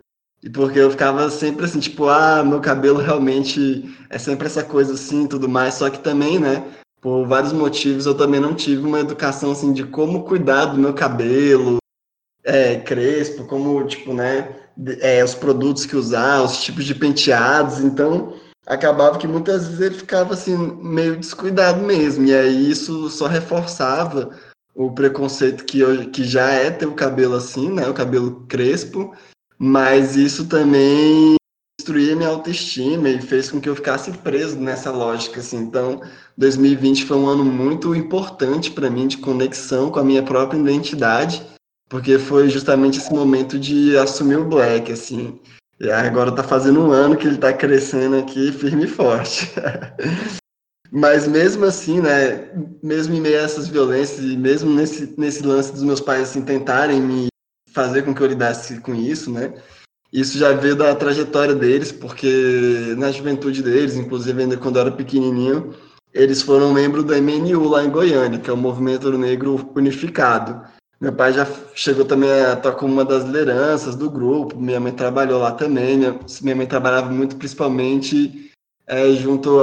[0.44, 4.94] E porque eu ficava sempre assim, tipo, ah, meu cabelo realmente é sempre essa coisa
[4.94, 5.76] assim tudo mais.
[5.76, 6.64] Só que também, né,
[7.02, 10.94] por vários motivos, eu também não tive uma educação assim de como cuidar do meu
[10.94, 11.78] cabelo,
[12.44, 14.54] é, crespo, como, tipo, né,
[15.00, 17.80] é, os produtos que usar, os tipos de penteados.
[17.80, 18.34] Então,
[18.66, 24.30] acabava que muitas vezes ele ficava assim meio descuidado mesmo e aí isso só reforçava
[24.76, 29.14] o preconceito que eu, que já é ter o cabelo assim né o cabelo crespo
[29.64, 31.36] mas isso também
[31.80, 36.02] destruía minha autoestima e fez com que eu ficasse preso nessa lógica assim então
[36.38, 41.42] 2020 foi um ano muito importante para mim de conexão com a minha própria identidade
[41.90, 45.40] porque foi justamente esse momento de assumir o black assim
[45.80, 49.52] e agora tá fazendo um ano que ele tá crescendo aqui firme e forte.
[50.92, 55.74] Mas mesmo assim, né, mesmo em meio a essas violências e mesmo nesse, nesse lance
[55.74, 57.33] dos meus pais assim, tentarem me
[57.74, 59.54] fazer com que eu lidasse com isso, né,
[60.14, 64.92] isso já veio da trajetória deles, porque na juventude deles, inclusive ainda quando eu era
[64.92, 65.74] pequenininho,
[66.14, 70.62] eles foram membros do MNU lá em Goiânia, que é o Movimento Negro Unificado.
[71.02, 74.60] Meu pai já chegou também a estar como uma das lideranças do grupo.
[74.60, 75.98] Minha mãe trabalhou lá também.
[75.98, 78.52] Minha, minha mãe trabalhava muito, principalmente,
[78.86, 79.60] é, junto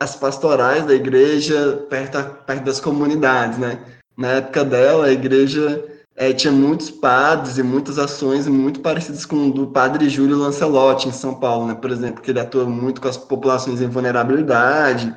[0.00, 3.78] às pastorais da igreja, perto, perto das comunidades, né?
[4.16, 9.48] Na época dela, a igreja é, tinha muitos padres e muitas ações muito parecidas com
[9.48, 11.74] o do padre Júlio Lancelotti, em São Paulo, né?
[11.74, 15.14] Por exemplo, que ele atua muito com as populações em vulnerabilidade,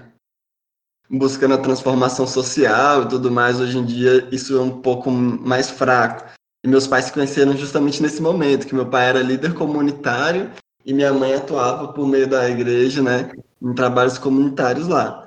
[1.09, 5.69] buscando a transformação social e tudo mais, hoje em dia isso é um pouco mais
[5.69, 6.25] fraco.
[6.63, 10.49] E meus pais se conheceram justamente nesse momento, que meu pai era líder comunitário
[10.85, 13.31] e minha mãe atuava por meio da igreja, né,
[13.61, 15.24] em trabalhos comunitários lá.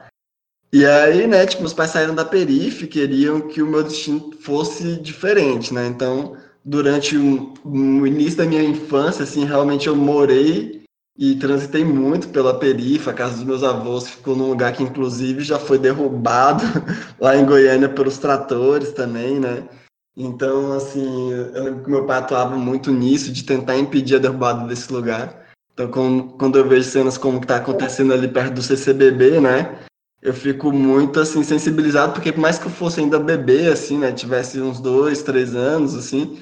[0.73, 4.33] E aí, né, tipo, meus pais saíram da periferia e queriam que o meu destino
[4.41, 5.87] fosse diferente, né?
[5.87, 10.83] Então, durante o, início da minha infância, assim, realmente eu morei
[11.17, 15.43] e transitei muito pela perifa, a casa dos meus avós ficou num lugar que inclusive
[15.43, 16.63] já foi derrubado
[17.19, 19.67] lá em Goiânia pelos tratores também, né?
[20.15, 24.67] Então, assim, eu lembro que meu pai atuava muito nisso, de tentar impedir a derrubada
[24.67, 25.47] desse lugar.
[25.73, 25.89] Então,
[26.37, 29.79] quando eu vejo cenas como está acontecendo ali perto do CCBB, né?
[30.21, 34.13] Eu fico muito, assim, sensibilizado, porque por mais que eu fosse ainda bebê, assim, né?
[34.13, 36.39] Tivesse uns dois, três anos, assim,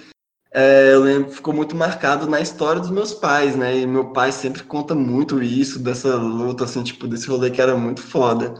[0.51, 3.79] é, eu lembro, ficou muito marcado na história dos meus pais, né?
[3.79, 7.77] E meu pai sempre conta muito isso, dessa luta, assim, tipo, desse rolê que era
[7.77, 8.55] muito foda.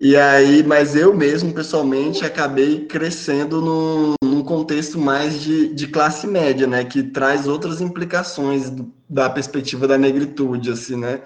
[0.00, 6.26] E aí, mas eu mesmo, pessoalmente, acabei crescendo num, num contexto mais de, de classe
[6.26, 6.84] média, né?
[6.84, 11.22] Que traz outras implicações do, da perspectiva da negritude, assim, né?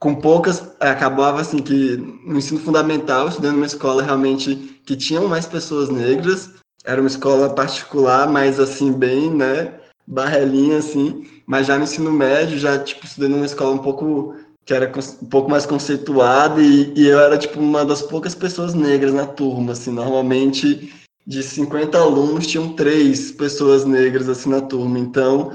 [0.00, 5.46] Com poucas, acabava assim que no ensino fundamental, estudando numa escola realmente que tinham mais
[5.46, 6.50] pessoas negras,
[6.84, 9.74] era uma escola particular, mas assim, bem, né,
[10.06, 14.34] barrelinha, assim, mas já no ensino médio, já, tipo, estudando numa escola um pouco
[14.64, 14.90] que era
[15.22, 19.26] um pouco mais conceituado e, e, eu era tipo uma das poucas pessoas negras na
[19.26, 20.92] turma, assim, normalmente
[21.26, 25.52] de 50 alunos tinham três pessoas negras assim na turma, então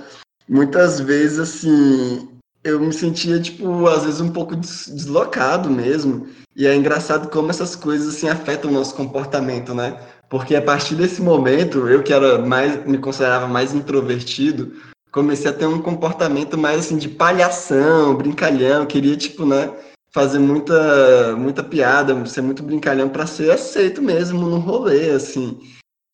[0.47, 2.27] muitas vezes assim
[2.65, 7.75] eu me sentia tipo às vezes um pouco deslocado mesmo e é engraçado como essas
[7.75, 9.97] coisas assim afetam o nosso comportamento, né?
[10.29, 14.73] Porque a partir desse momento eu que era mais me considerava mais introvertido
[15.15, 19.73] comecei a ter um comportamento mais assim de palhação, brincalhão, queria tipo, né,
[20.11, 25.57] fazer muita muita piada, ser muito brincalhão para ser aceito mesmo no rolê, assim.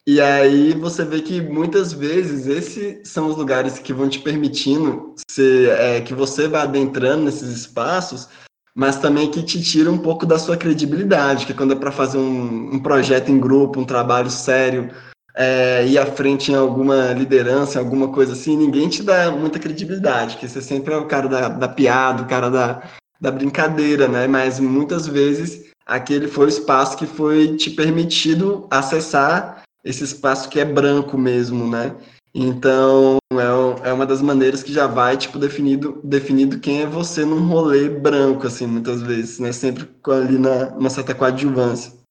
[0.08, 5.16] E aí você vê que muitas vezes esses são os lugares que vão te permitindo
[5.30, 8.28] ser, é, que você vá adentrando nesses espaços,
[8.74, 12.18] mas também que te tira um pouco da sua credibilidade, que quando é para fazer
[12.18, 14.90] um, um projeto em grupo, um trabalho sério,
[15.36, 20.38] é, ir à frente em alguma liderança, alguma coisa assim, ninguém te dá muita credibilidade,
[20.38, 22.82] que você sempre é o cara da, da piada, o cara da,
[23.20, 24.28] da brincadeira, né?
[24.28, 30.60] Mas muitas vezes aquele foi o espaço que foi te permitido acessar esse espaço que
[30.60, 31.96] é branco mesmo, né?
[32.34, 37.26] Então, é, é uma das maneiras que já vai, tipo, definido, definido quem é você
[37.26, 39.52] num rolê branco, assim, muitas vezes, né?
[39.52, 42.02] Sempre ali na, uma certa coadjuvância.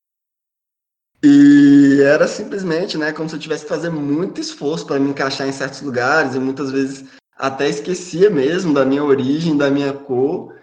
[1.23, 5.47] E era simplesmente, né, como se eu tivesse que fazer muito esforço para me encaixar
[5.47, 7.05] em certos lugares, e muitas vezes
[7.37, 10.55] até esquecia mesmo da minha origem, da minha cor,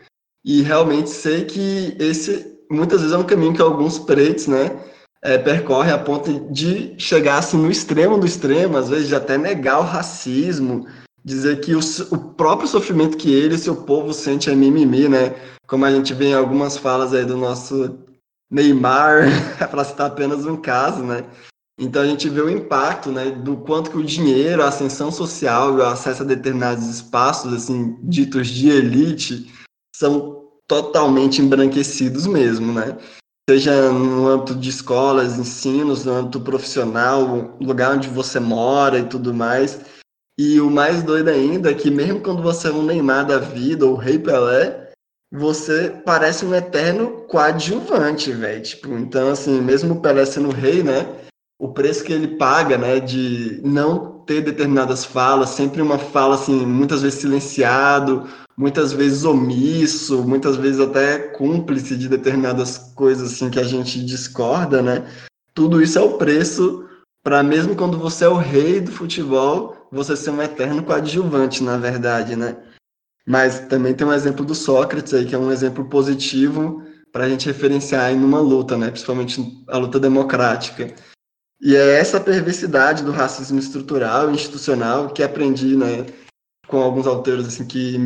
[0.44, 4.85] e realmente sei que esse muitas vezes é um caminho que alguns pretos, né,
[5.23, 9.37] é, percorrem a ponto de chegar assim no extremo do extremo, às vezes de até
[9.37, 10.87] negar o racismo,
[11.25, 15.35] dizer que o, o próprio sofrimento que ele e seu povo sente é mimimi, né,
[15.67, 17.99] como a gente vê em algumas falas aí do nosso
[18.51, 19.25] Neymar,
[19.71, 21.25] para citar apenas um caso, né?
[21.81, 25.75] Então a gente vê o impacto, né, do quanto que o dinheiro, a ascensão social
[25.75, 29.53] o acesso a determinados espaços, assim, ditos de elite,
[29.95, 32.97] são totalmente embranquecidos mesmo, né?
[33.49, 39.33] Seja no âmbito de escolas, ensinos, no âmbito profissional, lugar onde você mora e tudo
[39.33, 39.81] mais.
[40.39, 43.87] E o mais doido ainda é que mesmo quando você é um Neymar da vida
[43.87, 44.91] ou Rei Pelé,
[45.33, 48.63] você parece um eterno coadjuvante, velho.
[48.63, 51.09] Tipo, então, assim, mesmo o Pelé sendo rei, né?
[51.59, 56.67] O preço que ele paga, né, de não ter determinadas falas, sempre uma fala, assim,
[56.67, 63.61] muitas vezes silenciado, muitas vezes omisso, muitas vezes até cúmplice de determinadas coisas, assim, que
[63.61, 65.09] a gente discorda, né?
[65.55, 66.85] Tudo isso é o preço
[67.23, 71.77] para mesmo quando você é o rei do futebol, você ser um eterno coadjuvante, na
[71.77, 72.57] verdade, né?
[73.25, 77.29] Mas também tem um exemplo do Sócrates aí, que é um exemplo positivo para a
[77.29, 78.90] gente referenciar em uma luta, né?
[78.90, 80.94] principalmente a luta democrática.
[81.61, 86.07] E é essa perversidade do racismo estrutural e institucional que aprendi né,
[86.69, 87.97] com alguns autores assim, que,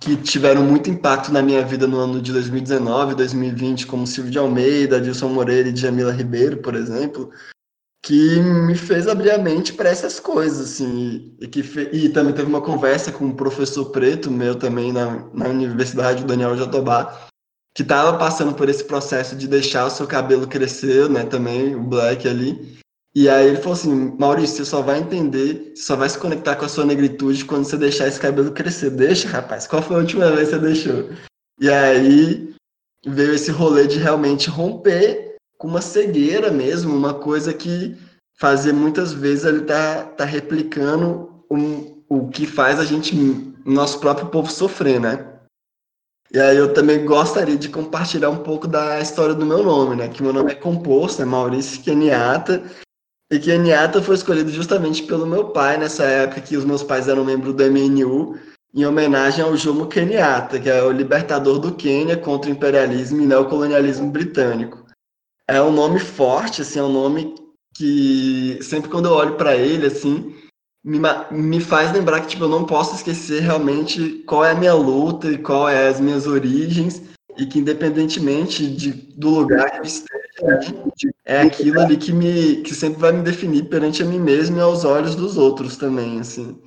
[0.00, 4.38] que tiveram muito impacto na minha vida no ano de 2019, 2020, como Silvio de
[4.38, 7.30] Almeida, Dilson Moreira e Djamila Ribeiro, por exemplo,
[8.02, 11.60] que me fez abrir a mente para essas coisas, assim, e, que
[11.92, 16.26] e também teve uma conversa com um professor preto meu também na, na Universidade, o
[16.26, 17.28] Daniel Jatobá,
[17.74, 21.82] que estava passando por esse processo de deixar o seu cabelo crescer, né, também, o
[21.82, 22.78] black ali,
[23.14, 26.56] e aí ele falou assim, Maurício, você só vai entender, você só vai se conectar
[26.56, 28.90] com a sua negritude quando você deixar esse cabelo crescer.
[28.90, 31.10] Deixa, rapaz, qual foi a última vez que você deixou?
[31.60, 32.52] E aí
[33.06, 37.96] veio esse rolê de realmente romper com uma cegueira mesmo, uma coisa que
[38.36, 43.14] fazer muitas vezes ele tá, tá replicando um, o que faz a gente,
[43.64, 45.30] nosso próprio povo sofrer, né?
[46.32, 50.08] E aí eu também gostaria de compartilhar um pouco da história do meu nome, né?
[50.08, 52.64] Que meu nome é composto, é Maurício Keniata,
[53.30, 57.24] e Keniata foi escolhido justamente pelo meu pai, nessa época que os meus pais eram
[57.24, 58.38] membros do MNU,
[58.74, 63.26] em homenagem ao Jomo Kenyatta, que é o libertador do Quênia contra o imperialismo e
[63.26, 64.84] neocolonialismo britânico.
[65.48, 67.34] É um nome forte, assim, é um nome
[67.74, 70.34] que sempre quando eu olho para ele, assim,
[70.84, 70.98] me,
[71.30, 75.30] me faz lembrar que tipo, eu não posso esquecer realmente qual é a minha luta
[75.30, 77.02] e qual é as minhas origens
[77.36, 80.23] e que independentemente de, do lugar que eu esteja,
[81.24, 84.60] é aquilo ali que me que sempre vai me definir perante a mim mesmo e
[84.60, 86.60] aos olhos dos outros também, assim.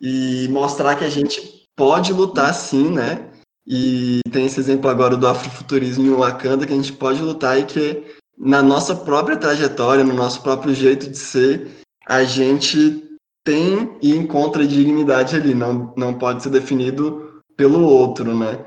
[0.00, 3.28] E mostrar que a gente pode lutar sim, né?
[3.66, 7.64] E tem esse exemplo agora do afrofuturismo em Wakanda que a gente pode lutar e
[7.64, 8.04] que
[8.38, 11.68] na nossa própria trajetória, no nosso próprio jeito de ser,
[12.06, 13.04] a gente
[13.44, 18.64] tem e encontra dignidade ali, não, não pode ser definido pelo outro, né?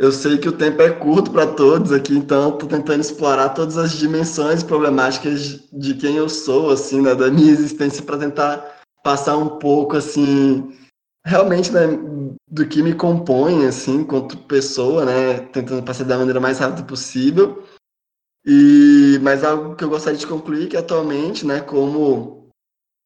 [0.00, 3.76] Eu sei que o tempo é curto para todos aqui, então estou tentando explorar todas
[3.76, 9.36] as dimensões problemáticas de quem eu sou, assim, né, da minha existência, para tentar passar
[9.36, 10.74] um pouco, assim,
[11.22, 11.82] realmente, né,
[12.48, 17.62] do que me compõe, assim, enquanto pessoa, né, tentando passar da maneira mais rápida possível.
[18.46, 22.48] E, mas algo que eu gostaria de concluir que atualmente, né, como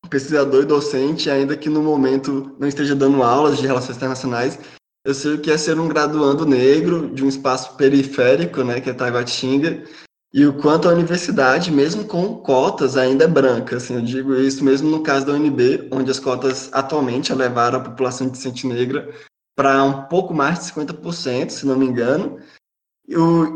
[0.09, 4.61] pesquisador e docente, ainda que no momento não esteja dando aulas de relações internacionais,
[5.05, 8.89] eu sei o que é ser um graduando negro de um espaço periférico, né, que
[8.89, 9.85] é Taguatinga,
[10.33, 13.77] e o quanto a universidade, mesmo com cotas, ainda é branca.
[13.77, 17.83] Assim, eu digo isso mesmo no caso da UNB, onde as cotas atualmente levaram a
[17.83, 19.15] população decente negra
[19.55, 22.39] para um pouco mais de 50%, se não me engano,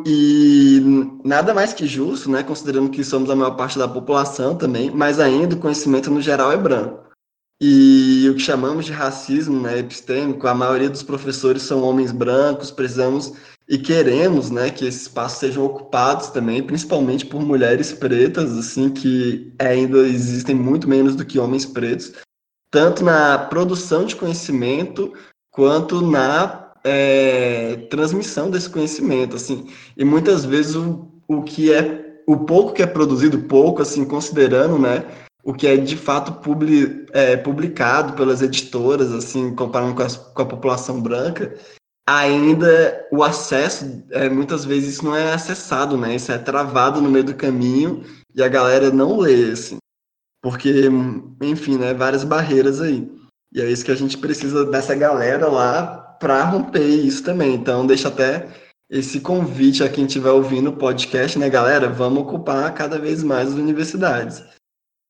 [0.07, 0.81] e
[1.25, 5.19] nada mais que justo, né, considerando que somos a maior parte da população também, mas
[5.19, 7.08] ainda o conhecimento no geral é branco.
[7.61, 12.71] E o que chamamos de racismo né, epistêmico, a maioria dos professores são homens brancos,
[12.71, 13.33] precisamos
[13.69, 19.53] e queremos né, que esses espaços sejam ocupados também, principalmente por mulheres pretas, assim, que
[19.59, 22.13] ainda existem muito menos do que homens pretos,
[22.71, 25.13] tanto na produção de conhecimento
[25.51, 32.37] quanto na é, transmissão desse conhecimento, assim, e muitas vezes o, o que é o
[32.37, 35.05] pouco que é produzido, pouco, assim, considerando, né,
[35.43, 40.43] o que é de fato publi, é, publicado pelas editoras, assim, comparando com, as, com,
[40.43, 41.55] a população branca,
[42.07, 47.11] ainda o acesso, é, muitas vezes isso não é acessado, né, isso é travado no
[47.11, 48.03] meio do caminho
[48.35, 49.79] e a galera não lê, assim,
[50.43, 50.85] porque,
[51.43, 53.11] enfim, né, várias barreiras aí.
[53.53, 57.55] E é isso que a gente precisa dessa galera lá para romper isso também.
[57.55, 58.49] Então, deixa até
[58.91, 61.89] esse convite a quem estiver ouvindo o podcast, né, galera?
[61.89, 64.43] Vamos ocupar cada vez mais as universidades.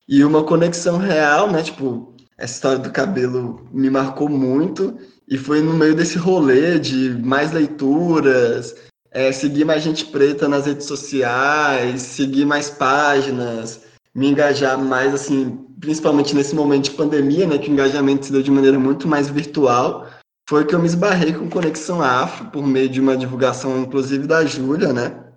[0.09, 1.63] E uma conexão real, né?
[1.63, 4.97] Tipo, essa história do cabelo me marcou muito
[5.29, 8.75] e foi no meio desse rolê de mais leituras,
[9.11, 13.81] é, seguir mais gente preta nas redes sociais, seguir mais páginas,
[14.15, 17.59] me engajar mais, assim, principalmente nesse momento de pandemia, né?
[17.59, 20.07] Que o engajamento se deu de maneira muito mais virtual
[20.49, 24.47] foi que eu me esbarrei com Conexão Afro por meio de uma divulgação, inclusive da
[24.47, 25.28] Júlia, né?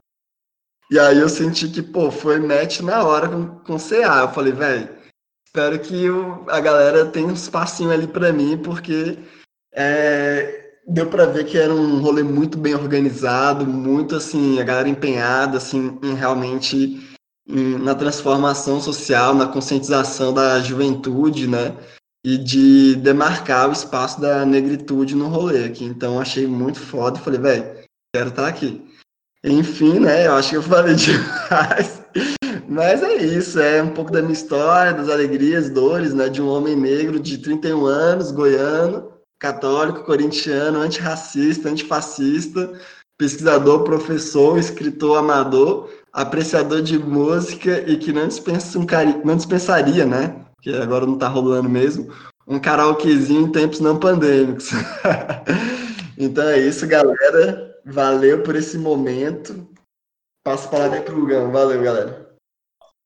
[0.91, 4.21] E aí eu senti que, pô, foi match na hora com, com CA.
[4.21, 4.89] Eu falei, velho,
[5.47, 6.05] espero que
[6.49, 9.17] a galera tenha um espacinho ali para mim, porque
[9.73, 14.89] é, deu para ver que era um rolê muito bem organizado, muito assim, a galera
[14.89, 16.99] empenhada assim em realmente
[17.47, 21.73] em, na transformação social, na conscientização da juventude, né?
[22.23, 25.83] e de demarcar o espaço da negritude no rolê aqui.
[25.83, 27.63] Então achei muito foda falei, velho,
[28.13, 28.90] quero estar tá aqui.
[29.43, 30.27] Enfim, né?
[30.27, 32.01] Eu acho que eu falei demais.
[32.67, 36.29] Mas é isso, é um pouco da minha história, das alegrias, dores, né?
[36.29, 42.71] De um homem negro de 31 anos, goiano, católico, corintiano, antirracista, antifascista,
[43.17, 49.19] pesquisador, professor, escritor amador, apreciador de música e que não, dispensa um cari...
[49.25, 50.41] não dispensaria, né?
[50.61, 52.13] que agora não está rolando mesmo,
[52.47, 54.69] um karaokezinho em tempos não pandêmicos.
[56.17, 57.70] então é isso, galera.
[57.86, 59.67] Valeu por esse momento.
[60.43, 61.51] Passo a palavra para o Gão.
[61.51, 62.32] Valeu, galera.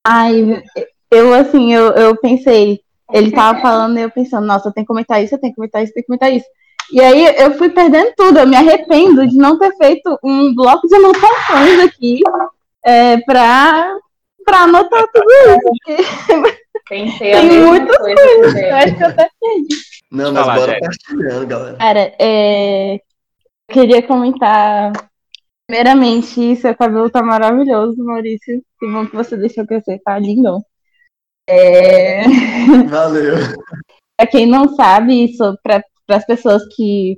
[0.06, 0.64] Ai,
[1.12, 4.94] eu assim, eu, eu pensei, ele tava falando e eu pensando, nossa, eu tenho que
[4.94, 6.46] comentar isso, eu tenho que comentar isso, eu tenho que comentar isso.
[6.92, 10.88] E aí eu fui perdendo tudo, eu me arrependo de não ter feito um bloco
[10.88, 12.22] de anotações aqui
[12.86, 13.98] é, para
[14.48, 16.06] anotar tudo isso.
[16.88, 18.56] Pensei Tem muitas coisa coisas.
[18.62, 19.76] Eu acho que eu até perdi.
[20.12, 21.78] Não, mas bora partilhando, galera.
[21.78, 23.00] Cara, é...
[23.70, 24.92] queria comentar.
[25.68, 28.64] Primeiramente, seu cabelo tá maravilhoso, Maurício.
[28.80, 30.64] Que bom que você deixou crescer, tá lindo.
[31.48, 32.24] É...
[32.88, 33.36] Valeu.
[34.18, 37.18] pra quem não sabe, para as pessoas que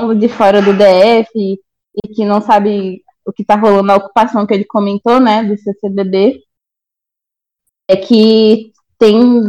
[0.00, 4.46] são de fora do DF e que não sabem o que tá rolando na ocupação
[4.46, 6.42] que ele comentou, né, do CCBB,
[7.88, 9.42] é que tem,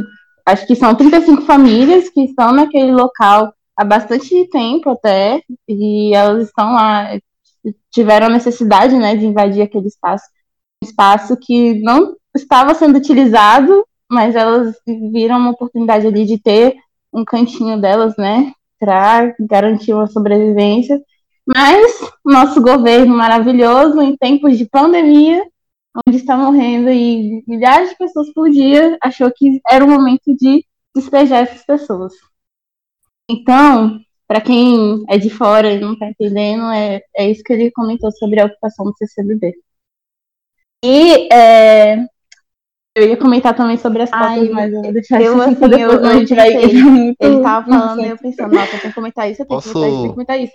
[0.45, 6.47] acho que são 35 famílias que estão naquele local há bastante tempo até, e elas
[6.47, 7.17] estão lá,
[7.91, 10.25] tiveram a necessidade, né, de invadir aquele espaço,
[10.83, 14.75] um espaço que não estava sendo utilizado, mas elas
[15.11, 16.75] viram uma oportunidade ali de ter
[17.11, 21.01] um cantinho delas, né, para garantir uma sobrevivência.
[21.45, 25.43] Mas nosso governo maravilhoso, em tempos de pandemia,
[26.07, 30.63] onde está morrendo e milhares de pessoas por dia, achou que era o momento de
[30.95, 32.13] despejar essas pessoas.
[33.31, 37.71] Então, para quem é de fora e não está entendendo, é, é isso que ele
[37.71, 39.53] comentou sobre a ocupação do CCBB.
[40.83, 41.97] E é,
[42.95, 46.05] eu ia comentar também sobre as fotos, mas eu vou deixar eu, assim, assim, eu,
[46.05, 46.53] a gente vai...
[46.55, 49.73] Ele estava falando e eu pensando, nossa, eu tenho que comentar isso, eu tenho Posso...
[49.73, 50.53] que comentar isso, eu tenho que comentar isso.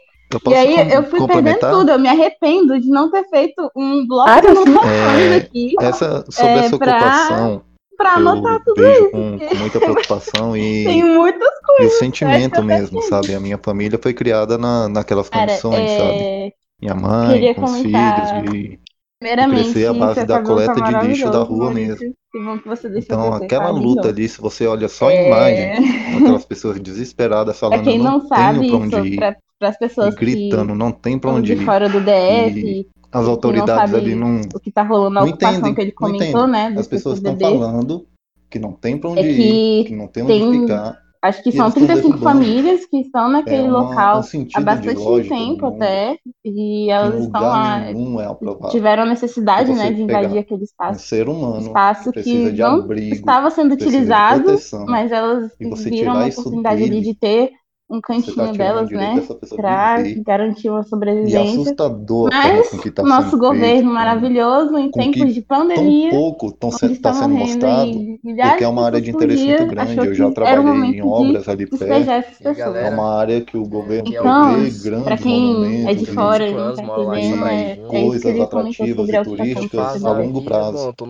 [0.49, 4.29] E aí eu fui perdendo tudo, eu me arrependo de não ter feito um bloco
[4.29, 5.75] ah, de anotações é, aqui.
[5.81, 9.11] Essa, sobre é, essa ocupação, pra anotar tudo vejo isso.
[9.11, 11.95] com, com muita preocupação e, Tem muitas e coisas.
[11.95, 13.35] o sentimento eu mesmo, sabe?
[13.35, 16.19] A minha família foi criada na, naquelas Cara, condições, sabe?
[16.21, 18.81] é, Minha mãe, queria com os comentar- filhos, e
[19.19, 21.97] primeiramente, crescer à base da coleta de lixo da rua mesmo.
[22.33, 25.27] Que bom que você deixou Então, aquela luta ali, se você olha só a É.
[25.27, 29.07] imagem, aquelas pessoas desesperadas Pra falando, quem eu não, não sabe, tenho pra onde isso,
[29.07, 31.65] ir, pra, pras e pessoas gritando, não tem que pra onde de ir.
[31.65, 32.87] fora do DF, E
[33.19, 35.81] as que autoridades não ali não, o que tá rolando na não ocupação entendem, que
[35.81, 38.07] ele comentou, né, As pessoas estão falando
[38.51, 41.07] que não tem pra onde É ir, que que não tem onde tem- ficar.
[41.23, 42.45] Acho que são eles tão 35 derrubando.
[42.45, 47.25] famílias que estão naquele É uma- local um há bastante tempo até, e que elas
[47.25, 52.13] estão lá, é tiveram a necessidade, né, de invadir aquele Um espaço, ser humano espaço
[52.13, 57.07] que de não abrigo, estava sendo utilizado, proteção, mas elas viram isso oportunidade ali dele,
[57.07, 57.51] de ter
[57.89, 59.23] um tá cantinho o delas, né,
[59.55, 61.41] para garantir uma E é sobrevivência.
[61.41, 65.43] assustador a forma Mas com que está nosso sendo governo feito, maravilhoso, em tempos de
[65.43, 67.93] tão pandemia, pouco está onde está sendo mostrado,
[68.41, 69.97] porque é uma área de interesse muito grande.
[69.99, 72.11] Eu já trabalhei em obras ali perto.
[72.43, 72.61] E.
[72.77, 76.47] É uma área que o governo é Então, prevê pra grandes quem é de fora
[76.47, 77.47] e, e não 25 anos, tá moro lá em entendendo, Sobradinho.
[77.47, 80.91] é, é coisas atrativas e turísticas a longo prazo.
[80.91, 81.07] Então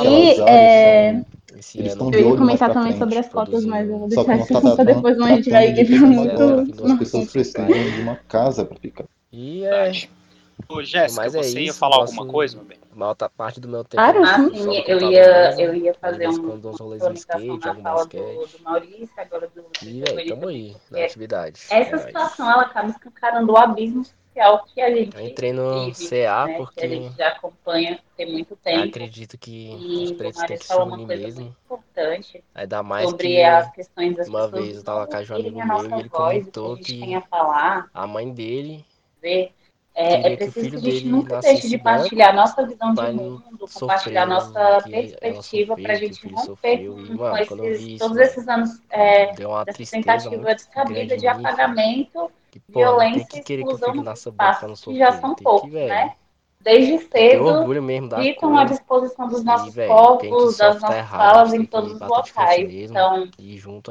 [0.00, 1.24] E
[1.54, 3.26] é, Esse eles ano estão eu de ia comentar pra também sobre frente.
[3.26, 5.50] as cotas, mas eu vou deixar não esse tá assunto pra depois, senão a gente
[5.50, 9.04] vai forma muito no As pessoas precisam de uma casa para ficar.
[9.32, 9.92] E é.
[10.68, 12.78] Ô, Jéssica, Mas é você ia falar alguma coisa, meu bem?
[12.98, 14.24] A outra parte do meu tempo Claro, eu.
[14.24, 15.60] Ah, sim, eu ia, mesmo.
[15.60, 18.56] eu ia fazer um, quando uma rolês no skate, algum fala do, basquete.
[18.58, 21.60] do Maurício, agora do, E, Eli tamo aí, na porque atividade.
[21.70, 25.86] essa Mas situação ela acaba escancarando o abismo social que a gente eu entrei no
[25.86, 26.52] vive, CA né?
[26.54, 28.88] Que a porque gente já acompanha tem muito tempo.
[28.88, 31.56] acredito que os E o pretos têm que se uma unir mesmo.
[31.64, 35.22] importante Ainda mais sobre que as questões das uma vez eu tava com a um
[35.22, 38.84] ouvirem amigo a meu e ele comentou que a falar, a mãe dele
[39.20, 39.52] ver.
[39.98, 43.12] É, é que o preciso que a gente nunca deixe de partilhar nossa visão de
[43.12, 43.42] mundo,
[43.72, 48.46] compartilhar nossa que perspectiva para a que gente romper com, mano, esses, vi todos esses
[48.46, 54.04] anos é, dessa tentativa descabida de apagamento, Que, pô, violência que e que exclusão filho
[54.04, 56.14] nos espaços que já são que, poucos, velho, né?
[56.60, 57.64] Desde cedo
[58.20, 61.20] ficam à disposição dos nossos velho, que corpos, das nossas errado.
[61.20, 62.68] Falas em todos que os locais.
[62.68, 62.90] mesmo.
[62.90, 63.30] Então,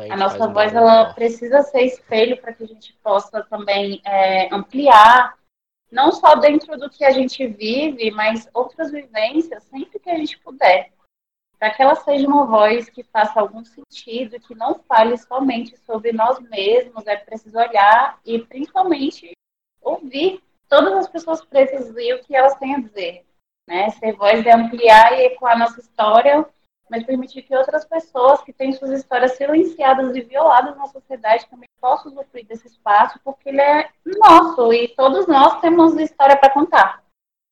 [0.10, 4.54] a a nossa voz ela precisa ser espelho para que a gente possa também é,
[4.54, 5.36] ampliar,
[5.96, 10.38] não só dentro do que a gente vive, mas outras vivências, sempre que a gente
[10.40, 10.92] puder.
[11.58, 16.12] Para que ela seja uma voz que faça algum sentido, que não fale somente sobre
[16.12, 19.32] nós mesmos, é preciso olhar e principalmente
[19.82, 23.26] ouvir todas as pessoas pretas e o que elas têm a dizer.
[23.66, 23.90] Né?
[23.92, 26.46] Ser voz é ampliar e ecoar nossa história
[26.90, 31.68] mas permitir que outras pessoas que têm suas histórias silenciadas e violadas na sociedade também
[31.82, 37.04] possam usufruir desse espaço, porque ele é nosso e todos nós temos história para contar.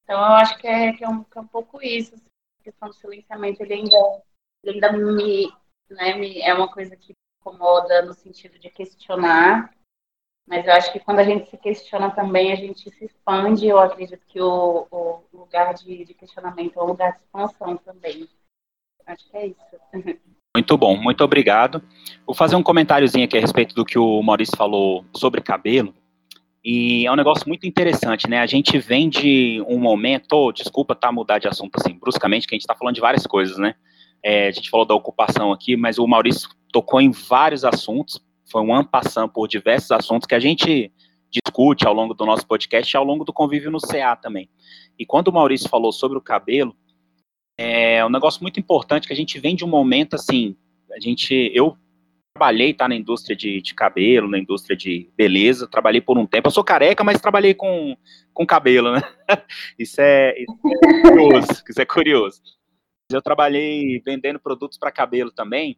[0.03, 2.13] Então, eu acho que é, que é, um, que é um pouco isso.
[2.13, 2.25] Assim,
[2.59, 4.21] a questão do silenciamento, ele ainda,
[4.63, 5.53] ele ainda me,
[5.89, 6.41] né, me.
[6.41, 9.73] É uma coisa que me incomoda no sentido de questionar.
[10.45, 13.65] Mas eu acho que quando a gente se questiona também, a gente se expande.
[13.65, 18.29] Eu acredito que o, o lugar de, de questionamento é um lugar de expansão também.
[19.05, 20.15] Acho que é isso.
[20.55, 21.81] Muito bom, muito obrigado.
[22.25, 25.93] Vou fazer um comentáriozinho aqui a respeito do que o Maurício falou sobre cabelo.
[26.63, 28.39] E é um negócio muito interessante, né?
[28.39, 32.53] A gente vem de um momento, oh, desculpa tá mudar de assunto assim bruscamente, que
[32.53, 33.75] a gente está falando de várias coisas, né?
[34.23, 38.61] É, a gente falou da ocupação aqui, mas o Maurício tocou em vários assuntos, foi
[38.61, 40.89] um ano passando por diversos assuntos que a gente
[41.29, 44.49] discute ao longo do nosso podcast e ao longo do convívio no CA também.
[44.97, 46.75] E quando o Maurício falou sobre o cabelo,
[47.57, 50.55] é um negócio muito importante que a gente vem de um momento assim,
[50.91, 51.77] a gente, eu
[52.35, 56.47] trabalhei, tá, na indústria de, de cabelo, na indústria de beleza, trabalhei por um tempo,
[56.47, 57.95] eu sou careca, mas trabalhei com,
[58.33, 59.01] com cabelo, né,
[59.77, 62.41] isso é, isso é curioso, isso é curioso.
[63.11, 65.77] Eu trabalhei vendendo produtos para cabelo também,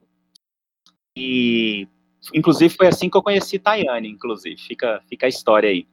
[1.18, 1.88] e
[2.34, 5.88] inclusive foi assim que eu conheci Tayane, inclusive, fica, fica a história aí.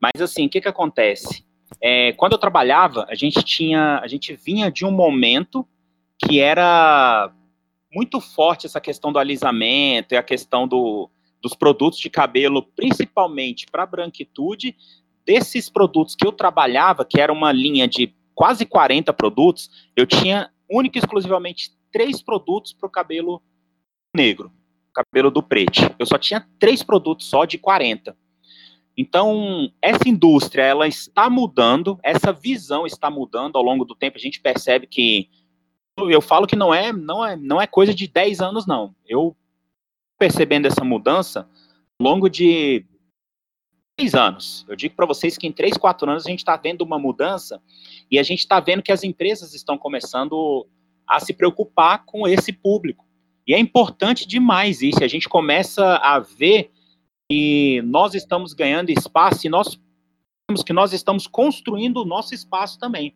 [0.00, 1.44] Mas assim, o que que acontece?
[1.80, 5.66] É, quando eu trabalhava, a gente tinha, a gente vinha de um momento
[6.18, 7.32] que era
[7.92, 11.10] muito forte essa questão do alisamento e a questão do,
[11.42, 14.76] dos produtos de cabelo, principalmente para branquitude.
[15.24, 20.50] Desses produtos que eu trabalhava, que era uma linha de quase 40 produtos, eu tinha
[20.68, 23.42] única e exclusivamente três produtos para o cabelo
[24.14, 24.52] negro,
[24.94, 25.94] cabelo do preto.
[25.98, 28.16] Eu só tinha três produtos só de 40.
[29.00, 34.18] Então, essa indústria, ela está mudando, essa visão está mudando ao longo do tempo.
[34.18, 35.30] A gente percebe que
[35.96, 38.94] eu falo que não é, não é, não é coisa de 10 anos não.
[39.08, 39.34] Eu
[40.18, 41.48] percebendo essa mudança
[41.98, 42.84] ao longo de
[43.96, 44.66] 3 anos.
[44.68, 47.58] Eu digo para vocês que em 3, 4 anos a gente está vendo uma mudança
[48.10, 50.66] e a gente está vendo que as empresas estão começando
[51.08, 53.06] a se preocupar com esse público.
[53.46, 55.02] E é importante demais isso.
[55.02, 56.70] A gente começa a ver
[57.30, 59.78] que nós estamos ganhando espaço e nós
[60.66, 63.14] que nós estamos construindo o nosso espaço também.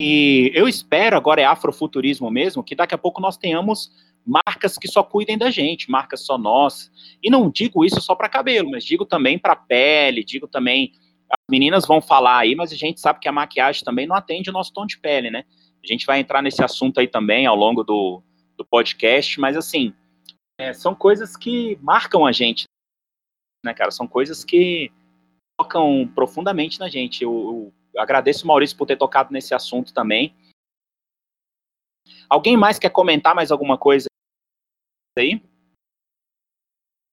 [0.00, 3.90] E eu espero, agora é afrofuturismo mesmo, que daqui a pouco nós tenhamos
[4.24, 6.90] marcas que só cuidem da gente, marcas só nossas.
[7.22, 10.92] E não digo isso só para cabelo, mas digo também para pele, digo também
[11.28, 14.48] as meninas vão falar aí, mas a gente sabe que a maquiagem também não atende
[14.48, 15.44] o nosso tom de pele, né?
[15.82, 18.22] A gente vai entrar nesse assunto aí também ao longo do,
[18.56, 19.92] do podcast, mas assim,
[20.58, 22.64] é, são coisas que marcam a gente,
[23.64, 23.90] né, cara?
[23.90, 24.92] São coisas que
[25.58, 27.22] tocam profundamente na gente.
[27.22, 30.34] Eu, eu agradeço o Maurício por ter tocado nesse assunto também.
[32.28, 34.06] Alguém mais quer comentar mais alguma coisa
[35.18, 35.42] aí?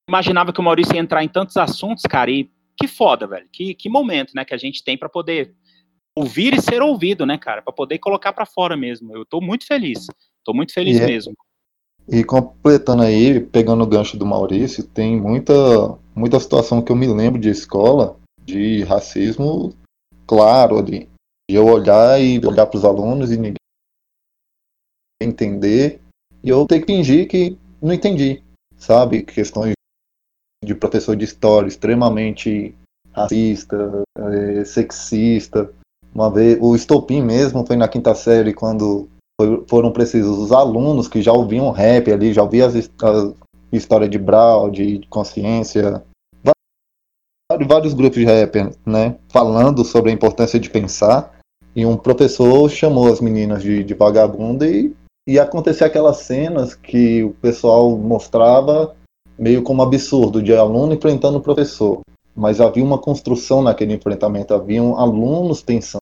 [0.09, 3.47] Imaginava que o Maurício ia entrar em tantos assuntos, cara, e que foda, velho.
[3.49, 5.55] Que, que momento, né, que a gente tem para poder
[6.15, 9.15] ouvir e ser ouvido, né, cara, para poder colocar para fora mesmo.
[9.15, 10.07] Eu tô muito feliz.
[10.43, 11.33] Tô muito feliz E é- mesmo.
[12.11, 15.53] E completando aí, pegando o gancho do Maurício, tem muita,
[16.13, 19.73] muita situação que eu me lembro de escola de racismo
[20.27, 21.07] claro ali.
[21.49, 23.55] De eu olhar e olhar para os alunos e ninguém
[25.21, 26.01] entender,
[26.43, 28.43] e eu ter que fingir que não entendi,
[28.75, 29.23] sabe?
[29.23, 29.73] Questões
[30.65, 32.75] de professor de história extremamente
[33.13, 35.71] racista, eh, sexista.
[36.13, 39.07] Uma vez, o estopim mesmo foi na quinta série, quando
[39.41, 43.33] foi- foram precisos os alunos que já ouviam rap ali, já ouviam as, his- a
[43.71, 46.03] história de Brau, de, consciência,
[47.49, 51.39] vários, vários grupos de rap, né, falando sobre a importância de pensar,
[51.75, 54.93] e um professor chamou as meninas de, de vagabunda e
[55.27, 58.95] ia acontecer aquelas cenas que o pessoal mostrava
[59.39, 62.01] meio como absurdo, de aluno enfrentando o professor.
[62.35, 66.01] Mas havia uma construção naquele enfrentamento, haviam alunos pensando,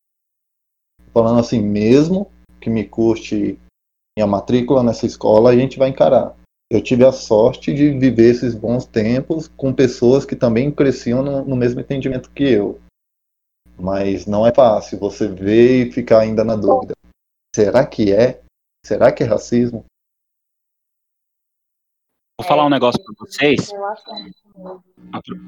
[1.14, 2.28] falando assim, mesmo
[2.60, 3.60] que me custe
[4.18, 6.36] minha matrícula nessa escola, a gente vai encarar.
[6.72, 11.44] Eu tive a sorte de viver esses bons tempos com pessoas que também cresciam no,
[11.44, 12.80] no mesmo entendimento que eu.
[13.80, 16.94] Mas não é fácil você ver e ficar ainda na dúvida.
[17.56, 18.42] Será que é?
[18.86, 19.86] Será que é racismo?
[22.40, 23.72] Vou falar um negócio para vocês.
[25.12, 25.40] Apro-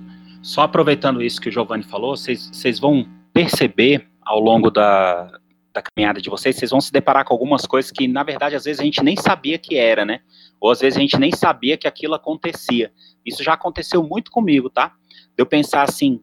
[0.42, 5.40] Só aproveitando isso que o Giovanni falou, vocês, vocês vão perceber ao longo da,
[5.74, 8.66] da caminhada de vocês, vocês vão se deparar com algumas coisas que, na verdade, às
[8.66, 10.22] vezes a gente nem sabia que era, né?
[10.60, 12.92] Ou às vezes a gente nem sabia que aquilo acontecia.
[13.26, 14.94] Isso já aconteceu muito comigo, tá?
[15.10, 16.22] De eu pensar assim,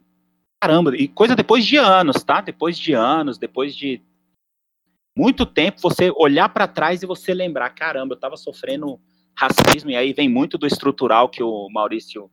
[0.61, 2.41] caramba, e coisa depois de anos, tá?
[2.41, 4.01] Depois de anos, depois de
[5.17, 8.99] muito tempo, você olhar para trás e você lembrar, caramba, eu estava sofrendo
[9.35, 12.29] racismo, e aí vem muito do estrutural que o Maurício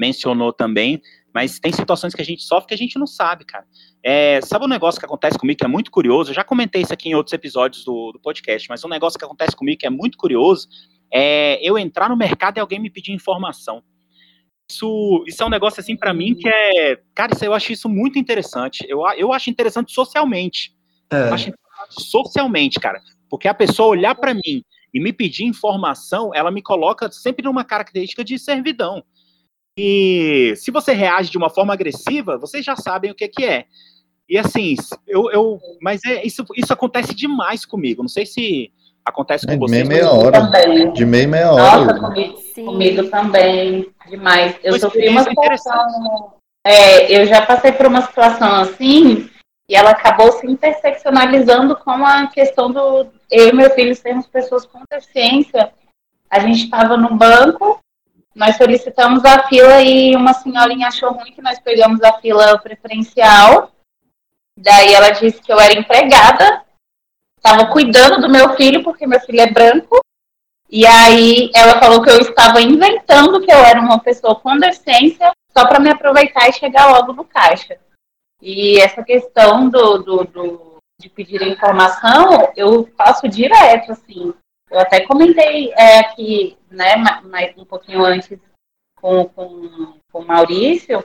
[0.00, 3.66] mencionou também, mas tem situações que a gente sofre que a gente não sabe, cara.
[4.02, 6.30] É, sabe um negócio que acontece comigo que é muito curioso?
[6.30, 9.24] Eu já comentei isso aqui em outros episódios do, do podcast, mas um negócio que
[9.24, 10.66] acontece comigo que é muito curioso
[11.12, 13.82] é eu entrar no mercado e alguém me pedir informação.
[14.70, 17.88] Isso, isso é um negócio assim para mim que é, cara, isso, eu acho isso
[17.88, 18.86] muito interessante.
[18.88, 20.72] Eu, eu acho interessante socialmente.
[21.10, 24.62] Eu acho interessante socialmente, cara, porque a pessoa olhar para mim
[24.94, 29.04] e me pedir informação, ela me coloca sempre numa característica de servidão.
[29.82, 33.64] E se você reage de uma forma agressiva, vocês já sabem o que, que é.
[34.28, 34.74] E assim,
[35.08, 38.02] eu, eu mas é, isso, isso acontece demais comigo.
[38.02, 38.70] Não sei se
[39.02, 39.88] acontece com É, de vocês.
[39.88, 40.32] meia meia hora.
[40.32, 40.92] Também.
[40.92, 41.84] De meia meia hora.
[41.84, 44.54] Nossa, comigo, comigo também, demais.
[44.62, 46.32] Eu Uma sofri uma situação.
[46.62, 49.30] É, eu já passei por uma situação assim,
[49.66, 53.06] e ela acabou se interseccionalizando com a questão do.
[53.30, 55.72] Eu e meu filho sermos pessoas com deficiência.
[56.28, 57.80] A gente estava no banco,
[58.34, 63.72] nós solicitamos a fila e uma senhorinha achou ruim que nós pegamos a fila preferencial.
[64.56, 66.64] Daí ela disse que eu era empregada,
[67.36, 70.00] estava cuidando do meu filho, porque meu filho é branco.
[70.68, 75.32] E aí ela falou que eu estava inventando que eu era uma pessoa com deficiência
[75.56, 77.76] só para me aproveitar e chegar logo no caixa.
[78.40, 80.70] E essa questão do, do, do-
[81.00, 84.32] de pedir informação, eu faço direto, assim.
[84.70, 88.38] Eu até comentei é, aqui, né, ma- mais um pouquinho antes
[89.00, 91.02] com, com, com o Maurício,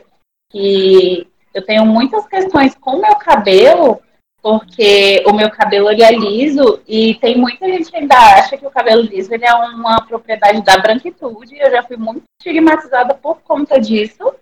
[0.51, 4.01] que eu tenho muitas questões com o meu cabelo,
[4.41, 8.68] porque o meu cabelo ele é liso e tem muita gente que ainda acha que
[8.68, 11.57] o cabelo liso ele é uma propriedade da branquitude.
[11.57, 14.36] Eu já fui muito estigmatizada por conta disso,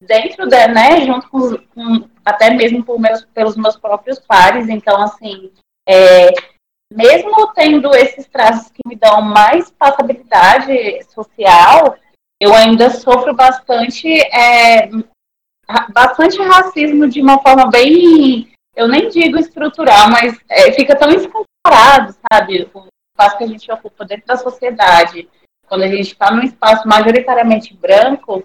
[0.00, 4.68] dentro da, né, junto com, com- até mesmo meus, pelos meus próprios pares.
[4.68, 5.50] Então, assim,
[5.88, 6.28] é,
[6.92, 11.96] mesmo tendo esses traços que me dão mais passabilidade social,
[12.40, 14.88] eu ainda sofro bastante, é,
[15.92, 22.14] bastante racismo de uma forma bem, eu nem digo estrutural, mas é, fica tão escancarado,
[22.32, 22.68] sabe?
[22.72, 25.28] O espaço que a gente ocupa dentro da sociedade,
[25.68, 28.42] quando a gente está num espaço majoritariamente branco,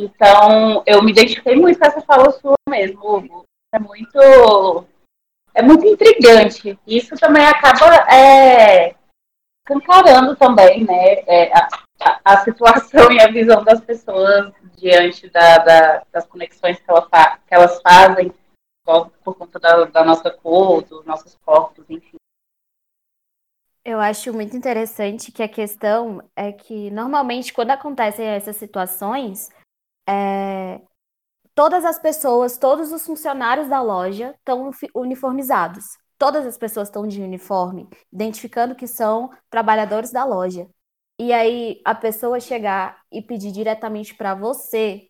[0.00, 3.44] então eu me identifiquei muito com essa fala sua mesmo, Hugo.
[3.74, 4.84] É muito,
[5.58, 6.78] é muito intrigante.
[6.86, 8.94] Isso também acaba é,
[10.38, 11.68] também, né, é, a,
[12.24, 17.38] a, situação e a visão das pessoas diante da, da, das conexões que, ela fa,
[17.46, 18.32] que elas fazem
[18.84, 22.16] por, por conta da, da nossa cor, dos nossos corpos, enfim.
[23.84, 29.48] Eu acho muito interessante que a questão é que, normalmente, quando acontecem essas situações,
[30.08, 30.80] é,
[31.58, 35.98] todas as pessoas, todos os funcionários da loja estão uniformizados.
[36.16, 40.68] Todas as pessoas estão de uniforme, identificando que são trabalhadores da loja.
[41.18, 45.08] E aí a pessoa chegar e pedir diretamente para você,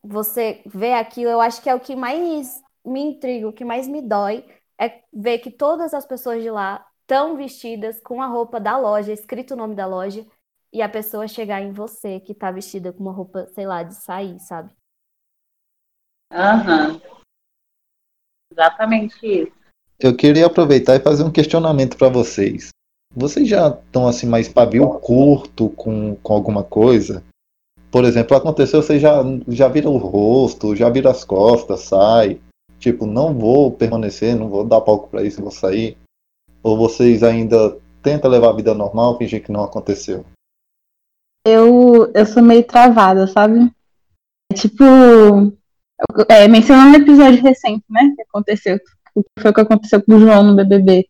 [0.00, 3.88] você vê aquilo, eu acho que é o que mais me intriga, o que mais
[3.88, 4.46] me dói
[4.80, 9.12] é ver que todas as pessoas de lá estão vestidas com a roupa da loja,
[9.12, 10.24] escrito o nome da loja,
[10.72, 13.96] e a pessoa chegar em você que tá vestida com uma roupa, sei lá, de
[13.96, 14.72] sair, sabe?
[16.32, 16.92] Aham.
[16.92, 17.00] Uhum.
[18.52, 19.52] Exatamente isso.
[19.98, 22.70] Eu queria aproveitar e fazer um questionamento para vocês.
[23.14, 27.22] Vocês já estão assim mais pavio curto com, com alguma coisa?
[27.90, 32.40] Por exemplo, aconteceu, vocês já, já viram o rosto, já viram as costas, sai.
[32.78, 35.96] Tipo, não vou permanecer, não vou dar palco para isso, vou sair.
[36.62, 40.24] Ou vocês ainda tentam levar a vida normal, fingir que não aconteceu?
[41.46, 43.70] Eu, eu sou meio travada, sabe?
[44.54, 44.84] Tipo,
[46.28, 48.12] é, mencionando um episódio recente, né?
[48.16, 48.78] Que aconteceu.
[49.14, 51.06] O que foi o que aconteceu com o João no BBB.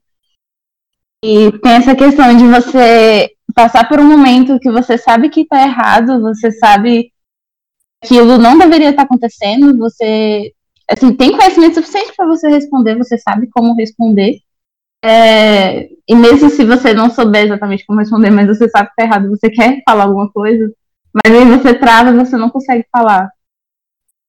[1.24, 5.62] E tem essa questão de você passar por um momento que você sabe que tá
[5.62, 7.12] errado, você sabe
[8.02, 10.52] que aquilo não deveria estar acontecendo, você
[10.90, 14.38] assim, tem conhecimento suficiente para você responder, você sabe como responder.
[15.04, 19.04] É, e mesmo se você não souber exatamente como responder, mas você sabe que tá
[19.04, 20.72] errado, você quer falar alguma coisa,
[21.12, 23.30] mas aí você trava e você não consegue falar.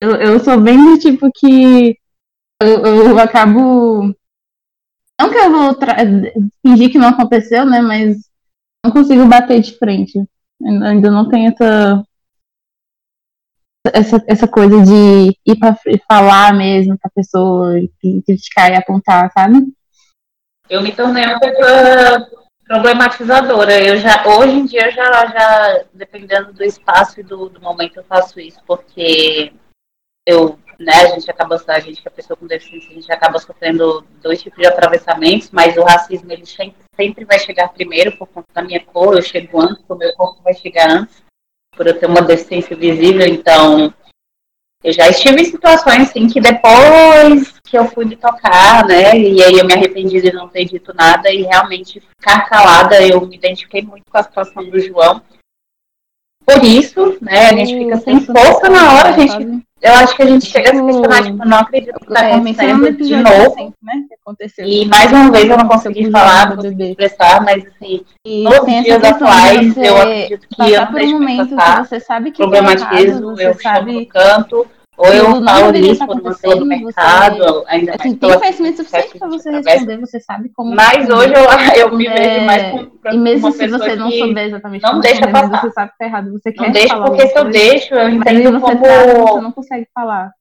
[0.04, 1.98] Eu, eu sou bem do tipo que
[2.62, 4.14] eu, eu acabo.
[5.18, 5.78] Não que eu vou
[6.62, 7.80] fingir que não aconteceu, né?
[7.80, 8.18] Mas
[8.86, 10.20] não consigo bater de frente.
[10.62, 12.04] Ainda não tenho essa,
[13.94, 15.74] essa, essa coisa de ir pra
[16.06, 17.90] falar mesmo com a pessoa, e
[18.24, 19.74] criticar e apontar, sabe?
[20.70, 22.28] eu me tornei uma pessoa
[22.66, 23.82] problematizadora.
[23.82, 28.04] Eu já, hoje em dia, já, já dependendo do espaço e do, do momento, eu
[28.04, 29.54] faço isso, porque
[30.26, 33.40] eu, né, a gente acaba, a gente que é pessoa com deficiência, a gente acaba
[33.40, 38.48] sofrendo dois tipos de atravessamentos, mas o racismo, ele sempre vai chegar primeiro por conta
[38.54, 41.24] da minha cor, eu chego antes, o meu corpo vai chegar antes,
[41.76, 43.94] por eu ter uma deficiência visível, então
[44.84, 49.44] eu já estive em situações assim que depois que eu fui me tocar, né, e
[49.44, 53.36] aí eu me arrependi de não ter dito nada e realmente ficar calada, eu me
[53.36, 55.22] identifiquei muito com a situação do João.
[56.46, 60.24] Por isso, né, a gente fica sem força na hora, a gente, eu acho que
[60.24, 63.74] a gente chega a se questionar, tipo, não acredito que está é, acontecendo de novo.
[63.82, 64.66] né, que aconteceu.
[64.66, 68.84] E mais uma vez eu não consegui falar, não consegui expressar, mas assim, e nos
[68.84, 73.54] dias atuais, eu acredito que eu não deixo me passar, você sabe que problematizo, eu
[73.60, 73.94] sabe...
[73.94, 78.40] no canto, ou eu não falo isso por uma do mercado, você, ainda assim, tem
[78.40, 80.76] conhecimento suficiente para você responder, você sabe como.
[80.76, 81.44] Mas hoje eu,
[81.90, 85.28] eu me vejo é, mais com E mesmo se você não souber exatamente não deixa
[85.28, 85.62] passar.
[85.62, 87.06] você sabe que tá errado, você não quer deixa, falar.
[87.08, 88.84] porque se eu deixo, eu entendo você como.
[88.84, 90.32] Trava, você não consegue falar.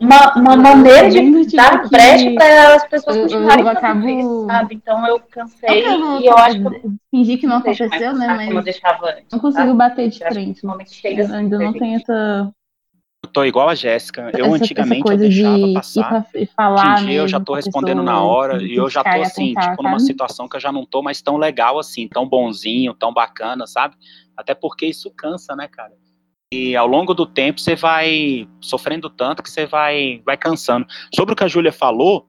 [0.00, 4.08] Uma, uma maneira de tipo dar brecha para as pessoas continuarem eu, eu acabo...
[4.08, 4.74] isso, sabe?
[4.74, 8.26] Então eu cansei eu e eu acho que fingir que não aconteceu, né?
[8.26, 10.62] Mas eu deixava antes, não consigo bater de frente.
[10.64, 12.50] Eu ainda não tenho essa
[13.22, 14.30] eu tô igual a Jéssica.
[14.36, 16.26] Eu essa, antigamente essa eu deixava de passar.
[16.56, 19.52] falar Hoje em dia eu já tô respondendo na hora e eu já tô assim,
[19.52, 22.94] apontar, tipo, numa situação que eu já não tô mais tão legal assim, tão bonzinho,
[22.94, 23.94] tão bacana, sabe?
[24.36, 25.92] Até porque isso cansa, né, cara?
[26.52, 30.86] E ao longo do tempo você vai sofrendo tanto que você vai, vai cansando.
[31.14, 32.26] Sobre o que a Júlia falou,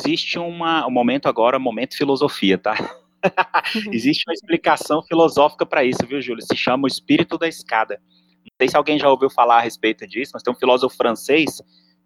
[0.00, 2.74] existe uma, um momento agora, um momento filosofia, tá?
[3.92, 6.44] existe uma explicação filosófica para isso, viu, Júlia?
[6.44, 8.00] Se chama o espírito da escada
[8.60, 11.62] sei se alguém já ouviu falar a respeito disso, mas tem um filósofo francês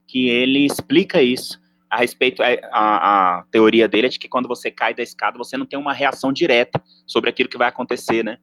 [0.07, 1.61] que ele explica isso
[1.91, 5.39] a respeito é, a, a, teoria dele é de que quando você cai da escada
[5.39, 8.39] você não tem uma reação direta sobre aquilo que vai acontecer, né?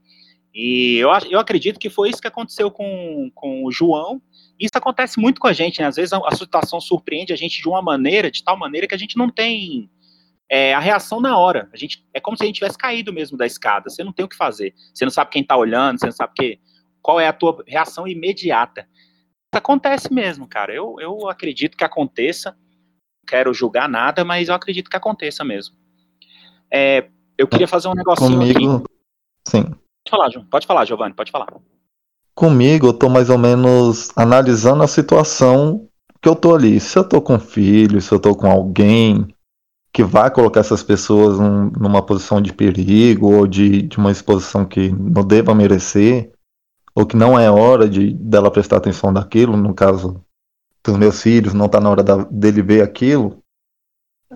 [0.53, 4.21] E eu, eu acredito que foi isso que aconteceu com, com o João.
[4.59, 5.87] Isso acontece muito com a gente, né?
[5.87, 8.93] Às vezes a, a situação surpreende a gente de uma maneira, de tal maneira que
[8.93, 9.89] a gente não tem
[10.47, 11.69] é, a reação na hora.
[11.73, 13.89] A gente é como se a gente tivesse caído mesmo da escada.
[13.89, 14.75] Você não tem o que fazer.
[14.93, 16.59] Você não sabe quem está olhando, você não sabe que
[17.03, 18.87] qual é a tua reação imediata.
[19.51, 20.73] Acontece mesmo, cara.
[20.73, 22.51] Eu, eu acredito que aconteça.
[22.51, 25.75] Não quero julgar nada, mas eu acredito que aconteça mesmo.
[26.71, 28.85] É, Eu queria fazer um negocinho Comigo, aqui.
[29.47, 29.63] sim.
[29.63, 30.45] Pode falar, Ju.
[30.49, 31.47] Pode falar, Giovanni, pode falar.
[32.35, 35.87] Comigo, eu tô mais ou menos analisando a situação
[36.21, 36.79] que eu tô ali.
[36.79, 39.27] Se eu tô com filho, se eu tô com alguém
[39.93, 44.65] que vai colocar essas pessoas num- numa posição de perigo ou de, de uma exposição
[44.65, 46.31] que não deva merecer,
[46.95, 50.23] ou que não é hora de dela prestar atenção daquilo, no caso
[50.83, 53.41] dos meus filhos, não tá na hora da- dele ver aquilo,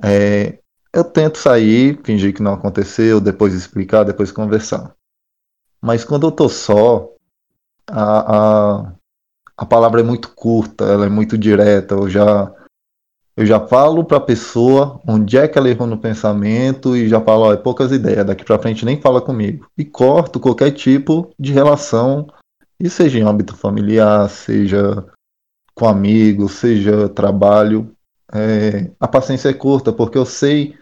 [0.03, 0.60] é,
[0.93, 4.93] eu tento sair, fingir que não aconteceu, depois explicar, depois conversar.
[5.82, 7.10] Mas quando eu tô só,
[7.89, 8.36] a,
[8.80, 8.93] a,
[9.58, 11.95] a palavra é muito curta, ela é muito direta.
[11.95, 12.51] Eu já,
[13.36, 17.22] eu já falo para a pessoa onde é que ela errou no pensamento e já
[17.22, 19.68] falo, ó, é poucas ideias, daqui para frente nem fala comigo.
[19.78, 22.28] E corto qualquer tipo de relação,
[22.80, 25.05] e seja em âmbito familiar, seja
[25.73, 27.95] com amigos, seja trabalho.
[28.34, 30.78] É, a paciência é curta, porque eu sei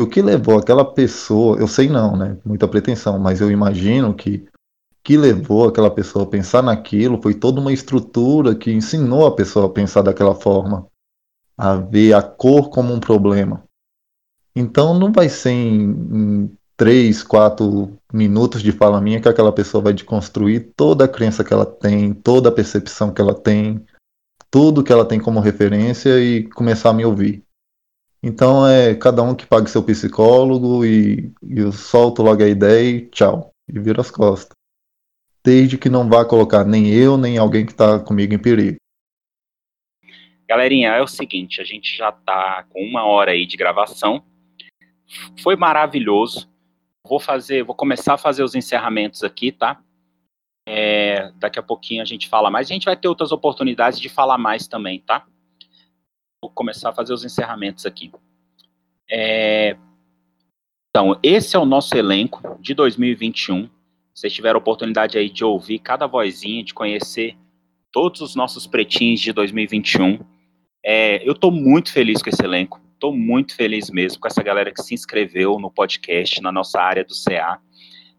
[0.00, 2.38] o que levou aquela pessoa, eu sei não, né?
[2.44, 4.48] Muita pretensão, mas eu imagino que
[5.02, 9.66] que levou aquela pessoa a pensar naquilo foi toda uma estrutura que ensinou a pessoa
[9.66, 10.86] a pensar daquela forma,
[11.56, 13.64] a ver a cor como um problema.
[14.54, 19.84] Então não vai ser em, em três, quatro minutos de fala minha que aquela pessoa
[19.84, 23.84] vai desconstruir toda a crença que ela tem, toda a percepção que ela tem,
[24.50, 27.42] tudo que ela tem como referência e começar a me ouvir.
[28.22, 32.90] Então é cada um que pague seu psicólogo e, e eu solto logo a ideia
[32.90, 33.50] e tchau.
[33.70, 34.56] E vira as costas
[35.44, 38.78] desde que não vá colocar nem eu, nem alguém que está comigo em perigo.
[40.48, 44.24] Galerinha, é o seguinte, a gente já tá com uma hora aí de gravação.
[45.42, 46.49] Foi maravilhoso.
[47.06, 49.82] Vou fazer, vou começar a fazer os encerramentos aqui, tá?
[50.68, 52.70] É, daqui a pouquinho a gente fala mais.
[52.70, 55.26] A gente vai ter outras oportunidades de falar mais também, tá?
[56.42, 58.12] Vou começar a fazer os encerramentos aqui.
[59.10, 59.76] É,
[60.90, 63.68] então, esse é o nosso elenco de 2021.
[64.12, 67.36] Vocês tiveram a oportunidade aí de ouvir cada vozinha, de conhecer
[67.92, 70.18] todos os nossos pretinhos de 2021.
[70.84, 72.80] É, eu estou muito feliz com esse elenco.
[73.00, 77.02] Estou muito feliz mesmo com essa galera que se inscreveu no podcast, na nossa área
[77.02, 77.58] do CA.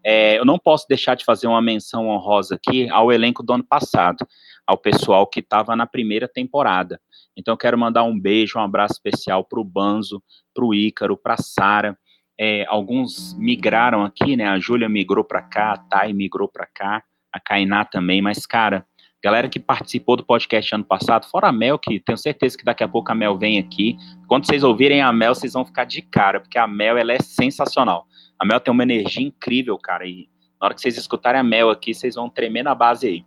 [0.04, 3.62] É, eu não posso deixar de fazer uma menção honrosa aqui ao elenco do ano
[3.62, 4.26] passado,
[4.66, 7.00] ao pessoal que estava na primeira temporada.
[7.36, 10.20] Então, eu quero mandar um beijo, um abraço especial para o Banzo,
[10.52, 11.96] para o Ícaro, para a Sara.
[12.36, 14.48] É, alguns migraram aqui, né?
[14.48, 18.84] A Júlia migrou para cá, a Thay migrou para cá, a Kainá também, mas, cara,
[19.22, 22.82] galera que participou do podcast ano passado, fora a Mel, que tenho certeza que daqui
[22.82, 23.96] a pouco a Mel vem aqui.
[24.26, 27.20] Quando vocês ouvirem a Mel, vocês vão ficar de cara, porque a Mel, ela é
[27.20, 28.06] sensacional.
[28.36, 30.28] A Mel tem uma energia incrível, cara, e
[30.60, 33.24] na hora que vocês escutarem a Mel aqui, vocês vão tremer na base aí.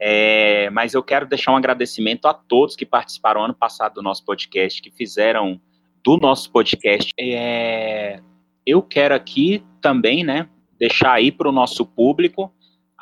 [0.00, 4.24] É, mas eu quero deixar um agradecimento a todos que participaram ano passado do nosso
[4.24, 5.60] podcast, que fizeram
[6.02, 7.12] do nosso podcast.
[7.20, 8.20] É,
[8.66, 10.48] eu quero aqui também, né,
[10.78, 12.52] deixar aí para o nosso público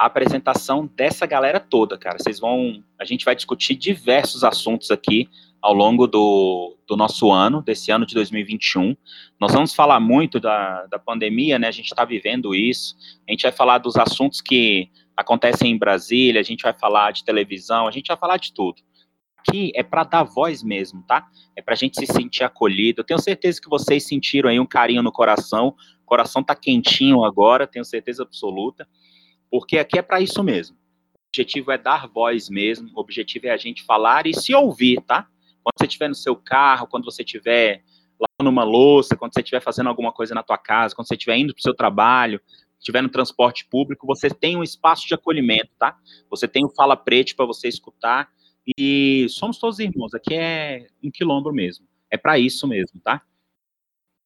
[0.01, 2.16] a apresentação dessa galera toda, cara.
[2.18, 5.28] Vocês vão, a gente vai discutir diversos assuntos aqui
[5.61, 8.96] ao longo do, do nosso ano, desse ano de 2021.
[9.38, 11.68] Nós vamos falar muito da, da pandemia, né?
[11.68, 12.96] A gente está vivendo isso.
[13.28, 17.22] A gente vai falar dos assuntos que acontecem em Brasília, a gente vai falar de
[17.22, 18.80] televisão, a gente vai falar de tudo
[19.40, 21.26] aqui é para dar voz mesmo, tá?
[21.57, 23.01] É para a gente se sentir acolhido.
[23.01, 25.74] Eu tenho certeza que vocês sentiram aí um carinho no coração.
[26.03, 28.86] O coração tá quentinho agora, tenho certeza absoluta,
[29.51, 30.76] porque aqui é para isso mesmo.
[31.14, 32.90] O objetivo é dar voz mesmo.
[32.94, 35.26] O objetivo é a gente falar e se ouvir, tá?
[35.62, 37.82] Quando você estiver no seu carro, quando você estiver
[38.18, 41.36] lavando uma louça, quando você estiver fazendo alguma coisa na tua casa, quando você estiver
[41.36, 42.40] indo para o seu trabalho,
[42.78, 45.96] estiver no transporte público, você tem um espaço de acolhimento, tá?
[46.28, 48.28] Você tem o Fala Preto para você escutar
[48.78, 51.86] e somos todos irmãos, aqui é um quilombo mesmo.
[52.11, 53.22] É para isso mesmo, tá?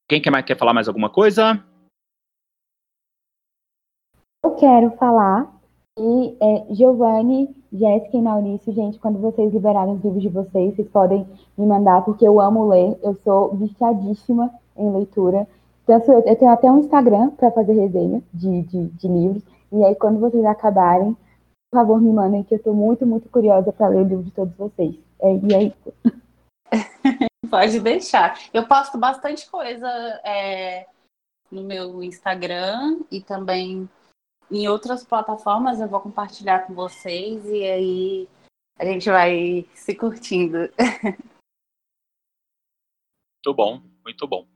[0.09, 1.64] Quem quer, mais, quer falar mais alguma coisa?
[4.45, 5.51] Eu quero falar
[5.99, 10.86] e é, Giovanni, Jéssica e Maurício, gente, quando vocês liberarem os livros de vocês, vocês
[10.90, 11.26] podem
[11.57, 15.49] me mandar, porque eu amo ler, eu sou viciadíssima em leitura.
[15.86, 19.42] Tanto eu, eu tenho até um Instagram para fazer resenha de, de, de livros,
[19.72, 21.16] e aí quando vocês acabarem,
[21.72, 24.30] por favor, me mandem, que eu estou muito, muito curiosa para ler o livro de
[24.30, 24.95] todos vocês.
[25.22, 25.95] É, e é isso.
[27.51, 28.38] Pode deixar.
[28.53, 29.88] Eu posto bastante coisa
[30.22, 30.86] é,
[31.51, 33.88] no meu Instagram e também
[34.55, 35.81] em outras plataformas.
[35.81, 38.29] Eu vou compartilhar com vocês e aí
[38.79, 40.59] a gente vai se curtindo.
[43.47, 44.47] Muito bom, muito bom.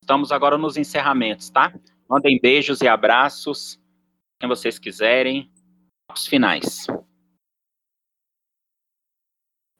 [0.00, 1.74] Estamos agora nos encerramentos, tá?
[2.08, 3.80] Mandem beijos e abraços,
[4.38, 5.50] quem vocês quiserem.
[6.14, 6.86] Os finais.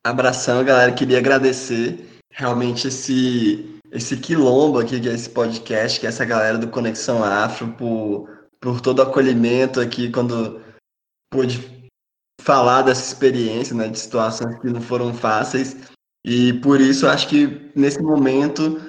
[0.05, 0.93] Abração, galera.
[0.93, 6.59] Queria agradecer realmente esse esse quilombo aqui, que é esse podcast, que é essa galera
[6.59, 10.61] do Conexão Afro, por, por todo o acolhimento aqui, quando
[11.31, 11.79] pude
[12.41, 15.77] falar dessa experiência, né, de situações que não foram fáceis.
[16.25, 18.81] E por isso, acho que nesse momento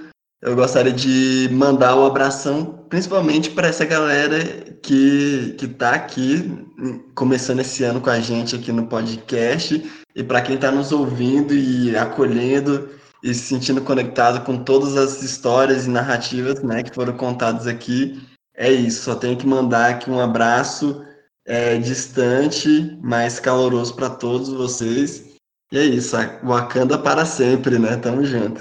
[0.42, 4.40] eu gostaria de mandar um abração, principalmente para essa galera
[4.82, 6.66] que que está aqui
[7.14, 9.84] começando esse ano com a gente aqui no podcast
[10.16, 12.90] e para quem está nos ouvindo e acolhendo
[13.22, 18.22] e se sentindo conectado com todas as histórias e narrativas, né, que foram contadas aqui.
[18.60, 19.04] É isso.
[19.04, 21.06] Só tenho que mandar aqui um abraço
[21.46, 22.68] é, distante,
[23.02, 25.34] mas caloroso para todos vocês.
[25.72, 26.18] E é isso.
[26.44, 27.96] Wakanda para sempre, né?
[27.96, 28.60] Tamo junto.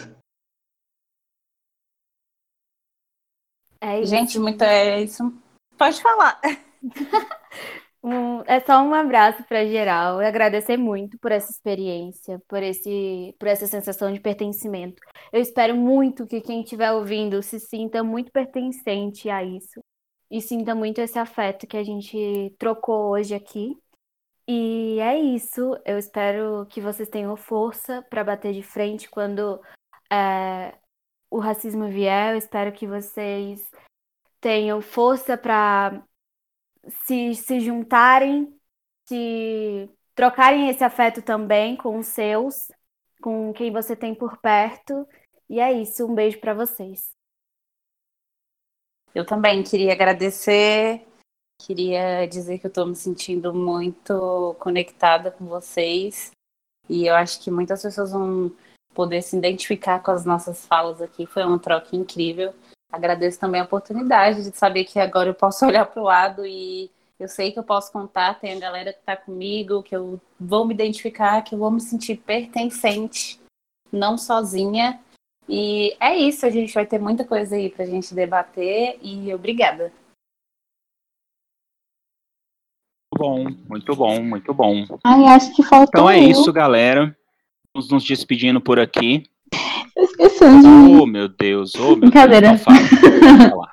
[3.81, 4.11] É isso.
[4.11, 5.25] Gente, muito é isso.
[5.77, 6.41] Pode falar.
[8.01, 13.35] Um- é só um abraço para geral e agradecer muito por essa experiência, por esse,
[13.37, 15.03] por essa sensação de pertencimento.
[15.33, 19.81] Eu espero muito que quem estiver ouvindo se sinta muito pertencente a isso
[20.31, 23.77] e sinta muito esse afeto que a gente trocou hoje aqui.
[24.47, 25.77] E é isso.
[25.85, 29.61] Eu espero que vocês tenham força para bater de frente quando
[30.11, 30.75] é,
[31.31, 32.33] o racismo vier.
[32.33, 33.71] Eu espero que vocês
[34.41, 36.03] tenham força para
[37.07, 38.55] se, se juntarem,
[39.09, 42.71] se trocarem esse afeto também com os seus,
[43.21, 45.07] com quem você tem por perto.
[45.49, 47.18] E é isso, um beijo para vocês.
[49.15, 51.07] Eu também queria agradecer,
[51.61, 56.31] queria dizer que eu estou me sentindo muito conectada com vocês
[56.89, 58.53] e eu acho que muitas pessoas vão
[58.95, 61.27] poder se identificar com as nossas falas aqui.
[61.27, 62.55] Foi uma troca incrível.
[62.91, 66.91] Agradeço também a oportunidade de saber que agora eu posso olhar para o lado e
[67.19, 68.39] eu sei que eu posso contar.
[68.41, 71.81] Tem a galera que está comigo, que eu vou me identificar, que eu vou me
[71.81, 73.41] sentir pertencente,
[73.93, 75.01] não sozinha.
[75.49, 79.91] E é isso, a gente vai ter muita coisa aí pra gente debater e obrigada.
[83.17, 84.85] Bom, muito bom, muito bom.
[85.03, 86.29] Ai, acho que faltou Então é eu.
[86.31, 87.17] isso, galera.
[87.75, 89.25] Vamos nos despedindo por aqui.
[89.97, 90.45] Eu esqueci.
[90.45, 91.75] Oh, meu Deus.
[91.75, 92.51] Oh, meu Brincadeira.
[92.51, 92.63] Deus.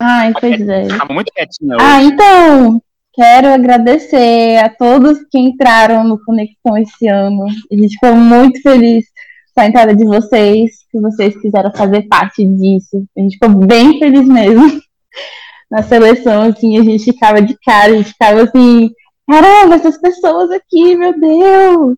[0.00, 0.88] Ai, pois é.
[0.96, 2.06] Tava muito quietinha Ah, hoje.
[2.12, 2.82] então,
[3.14, 7.46] quero agradecer a todos que entraram no Conexão esse ano.
[7.46, 9.06] A gente ficou muito feliz
[9.54, 13.04] com a entrada de vocês, que vocês quiseram fazer parte disso.
[13.16, 14.64] A gente ficou bem feliz mesmo.
[15.70, 18.90] Na seleção, assim, a gente ficava de cara, a gente ficava assim,
[19.26, 21.96] caramba, essas pessoas aqui, meu Deus!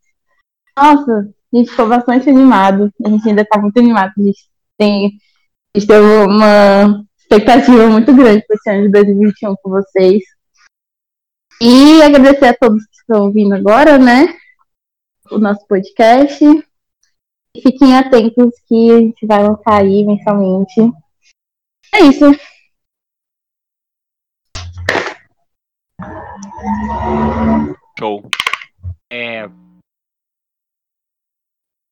[0.78, 2.90] Nossa, a gente ficou bastante animado.
[3.04, 4.12] A gente ainda tá muito animado.
[4.18, 4.48] A gente
[4.78, 5.06] tem,
[5.74, 10.22] a gente teve uma expectativa muito grande para esse ano de 2021 com vocês.
[11.60, 14.38] E agradecer a todos que estão ouvindo agora, né?
[15.30, 16.44] O nosso podcast.
[16.44, 20.80] E fiquem atentos que a gente vai lançar aí mensalmente.
[21.94, 22.26] É isso.
[27.98, 28.22] Show.
[29.10, 29.48] É...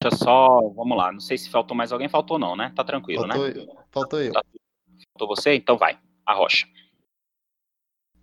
[0.03, 0.61] Deixa só.
[0.75, 1.11] Vamos lá.
[1.11, 2.09] Não sei se faltou mais alguém.
[2.11, 2.71] Faltou não, né?
[2.77, 3.55] Tá tranquilo, Faltou né?
[3.57, 3.85] eu.
[3.91, 4.33] Faltou eu.
[4.35, 5.55] Faltou você?
[5.55, 5.99] Então vai.
[6.27, 6.67] A rocha.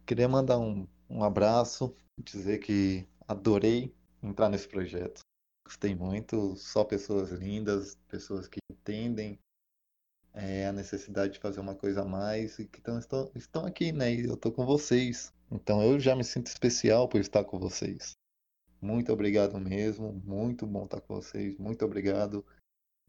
[0.05, 3.93] Queria mandar um, um abraço, dizer que adorei
[4.23, 5.21] entrar nesse projeto.
[5.65, 9.37] Gostei muito, só pessoas lindas, pessoas que entendem
[10.33, 13.91] é, a necessidade de fazer uma coisa a mais e que tão, estão, estão aqui,
[13.91, 14.13] né?
[14.13, 15.33] E eu tô com vocês.
[15.51, 18.13] Então eu já me sinto especial por estar com vocês.
[18.81, 22.45] Muito obrigado mesmo, muito bom estar com vocês, muito obrigado.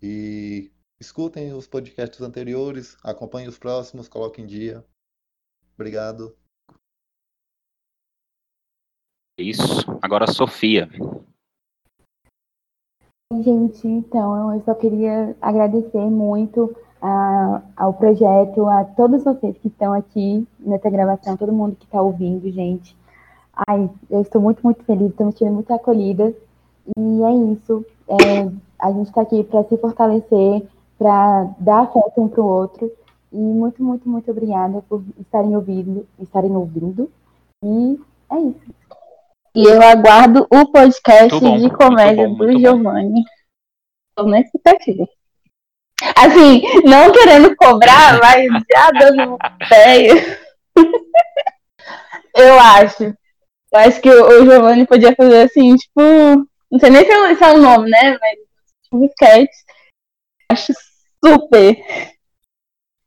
[0.02, 4.84] E escutem os podcasts anteriores, acompanhem os próximos, coloquem em dia.
[5.74, 6.36] Obrigado.
[9.38, 9.98] Isso.
[10.02, 10.88] Agora a Sofia.
[13.32, 19.92] Gente, então eu só queria agradecer muito a- ao projeto, a todos vocês que estão
[19.92, 22.94] aqui nessa gravação, todo mundo que está ouvindo, gente.
[23.66, 26.34] Ai, eu estou muito, muito feliz, estou me sentindo muito acolhida.
[26.96, 27.84] E é isso.
[28.08, 30.66] É, a gente está aqui para se fortalecer,
[30.98, 32.90] para dar conta um para o outro.
[33.32, 37.10] E muito, muito, muito obrigada por estarem ouvindo, estarem ouvindo.
[37.64, 37.98] E
[38.30, 38.74] é isso.
[39.54, 42.58] E eu aguardo o podcast bom, de comédia bom, do.
[42.58, 43.22] Giovanni.
[44.16, 45.06] Tô na expectativa.
[46.16, 49.36] Assim, não querendo cobrar, mas já dando
[49.66, 50.38] ideia.
[52.34, 53.04] eu acho.
[53.04, 56.00] Eu acho que o o Giovanni podia fazer assim, tipo.
[56.70, 58.18] Não sei nem se é se é o nome, né?
[58.18, 58.38] Mas
[58.84, 59.50] tipo, sketch.
[60.50, 60.72] Acho
[61.22, 61.76] super.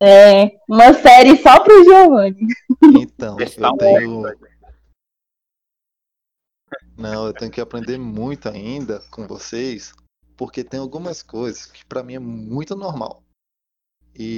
[0.01, 2.47] É, uma série só pro Giovanni.
[3.01, 4.23] Então, eu tenho.
[6.97, 9.93] Não, eu tenho que aprender muito ainda com vocês
[10.37, 13.23] porque tem algumas coisas que para mim é muito normal.
[14.17, 14.37] E,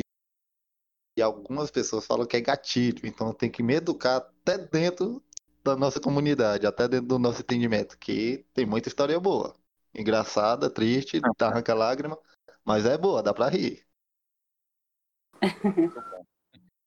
[1.18, 5.24] e algumas pessoas falam que é gatilho, então tem que me educar até dentro
[5.64, 9.55] da nossa comunidade, até dentro do nosso entendimento, que tem muita história boa.
[9.93, 12.18] Engraçada, triste, arranca lágrima,
[12.64, 13.86] mas é boa, dá pra rir.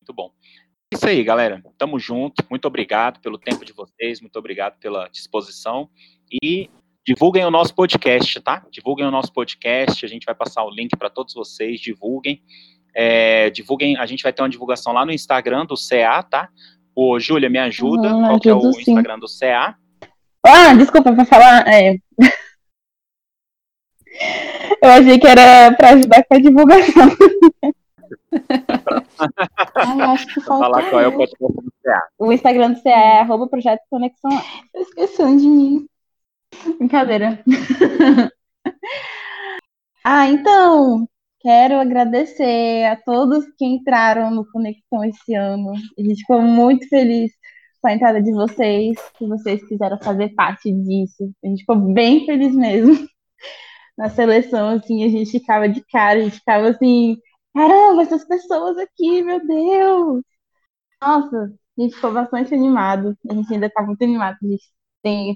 [0.01, 0.35] Muito bom.
[0.47, 0.60] É
[0.93, 1.63] isso aí, galera.
[1.79, 2.45] Tamo junto.
[2.51, 5.89] Muito obrigado pelo tempo de vocês, muito obrigado pela disposição.
[6.43, 6.69] E
[7.07, 8.65] divulguem o nosso podcast, tá?
[8.71, 10.05] Divulguem o nosso podcast.
[10.05, 11.81] A gente vai passar o link para todos vocês.
[11.81, 12.43] Divulguem.
[12.95, 13.97] É, divulguem.
[13.97, 16.49] A gente vai ter uma divulgação lá no Instagram do CA, tá?
[16.95, 18.13] Ô, Júlia, me ajuda.
[18.13, 18.81] Uhum, Qual que é o sim.
[18.81, 19.77] Instagram do CA?
[20.45, 21.67] Ah, desculpa, pra falar.
[21.69, 21.97] é.
[24.83, 27.09] Eu achei que era pra ajudar com a divulgação.
[29.77, 32.09] Ai, acho que Pra falar falta qual é o podcast do CA.
[32.19, 34.31] O Instagram do CA é arroba Projeto Conexão.
[34.73, 35.87] Tô esquecendo de mim.
[36.79, 37.43] Brincadeira.
[40.05, 41.09] ah, então,
[41.41, 45.73] quero agradecer a todos que entraram no Conexão esse ano.
[45.99, 47.33] A gente ficou muito feliz
[47.81, 51.33] com a entrada de vocês, que vocês quiseram fazer parte disso.
[51.43, 52.95] A gente ficou bem feliz mesmo.
[53.97, 57.19] Na seleção, assim, a gente ficava de cara, a gente ficava assim,
[57.55, 60.23] caramba, essas pessoas aqui, meu Deus!
[61.03, 63.17] Nossa, a gente ficou bastante animado.
[63.29, 64.37] A gente ainda tá muito animado.
[64.43, 64.65] A gente
[65.03, 65.33] tem,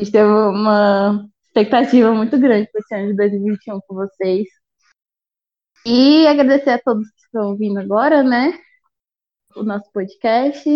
[0.00, 4.46] a gente teve uma expectativa muito grande para esse ano de 2021 com vocês.
[5.86, 8.58] E agradecer a todos que estão ouvindo agora, né?
[9.56, 10.68] O nosso podcast.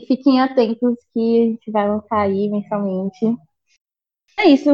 [0.00, 3.36] E fiquem atentos que a gente vai lançar aí mensalmente.
[4.38, 4.70] É isso.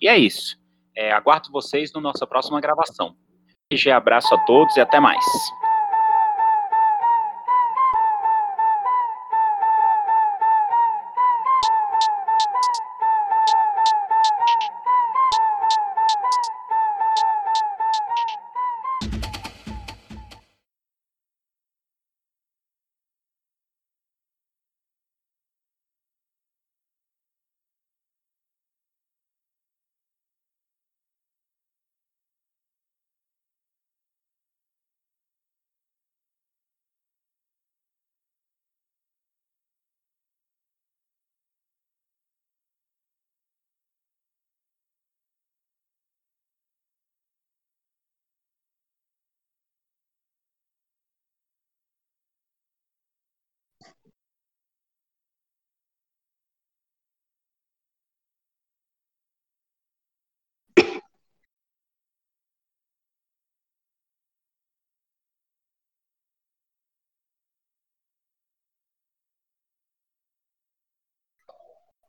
[0.00, 0.58] E é isso.
[0.96, 3.14] É, aguardo vocês na nossa próxima gravação.
[3.90, 5.24] Abraço a todos e até mais.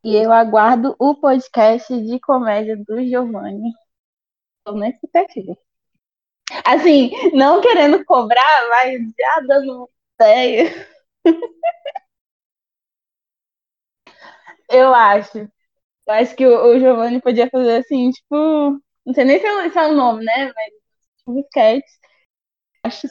[0.03, 3.71] E eu aguardo o podcast de comédia do Giovanni.
[4.65, 5.57] Tô na expectativa.
[6.65, 9.89] Assim, não querendo cobrar, mas já dando
[10.19, 10.87] ideia.
[14.69, 15.37] Eu acho.
[15.39, 18.35] Eu acho que o, o Giovanni podia fazer assim, tipo.
[19.05, 20.51] Não sei nem se é, se é o nome, né?
[20.55, 20.73] Mas
[21.19, 21.85] tipo sketch.
[22.83, 23.07] Acho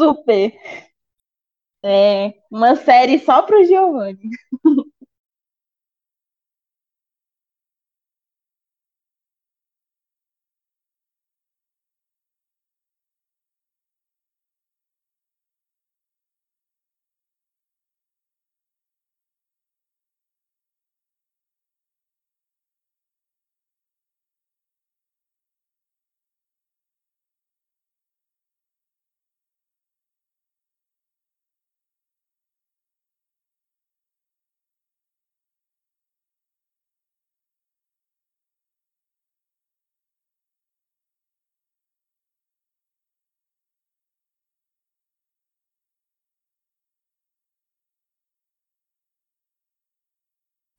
[0.00, 0.52] super.
[1.84, 4.18] É, uma série só pro Giovanni.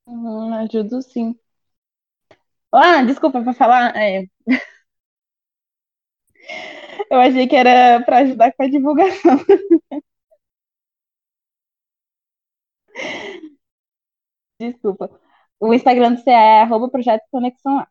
[0.08, 1.40] Uhum, ajudo sim.
[2.72, 3.96] Ah, desculpa pra falar.
[3.96, 4.26] é.
[7.10, 9.38] Eu achei que era pra ajudar com a divulgação.
[14.60, 15.10] Desculpa.
[15.60, 17.88] O Instagram do CA é arroba Projeto Conexão A.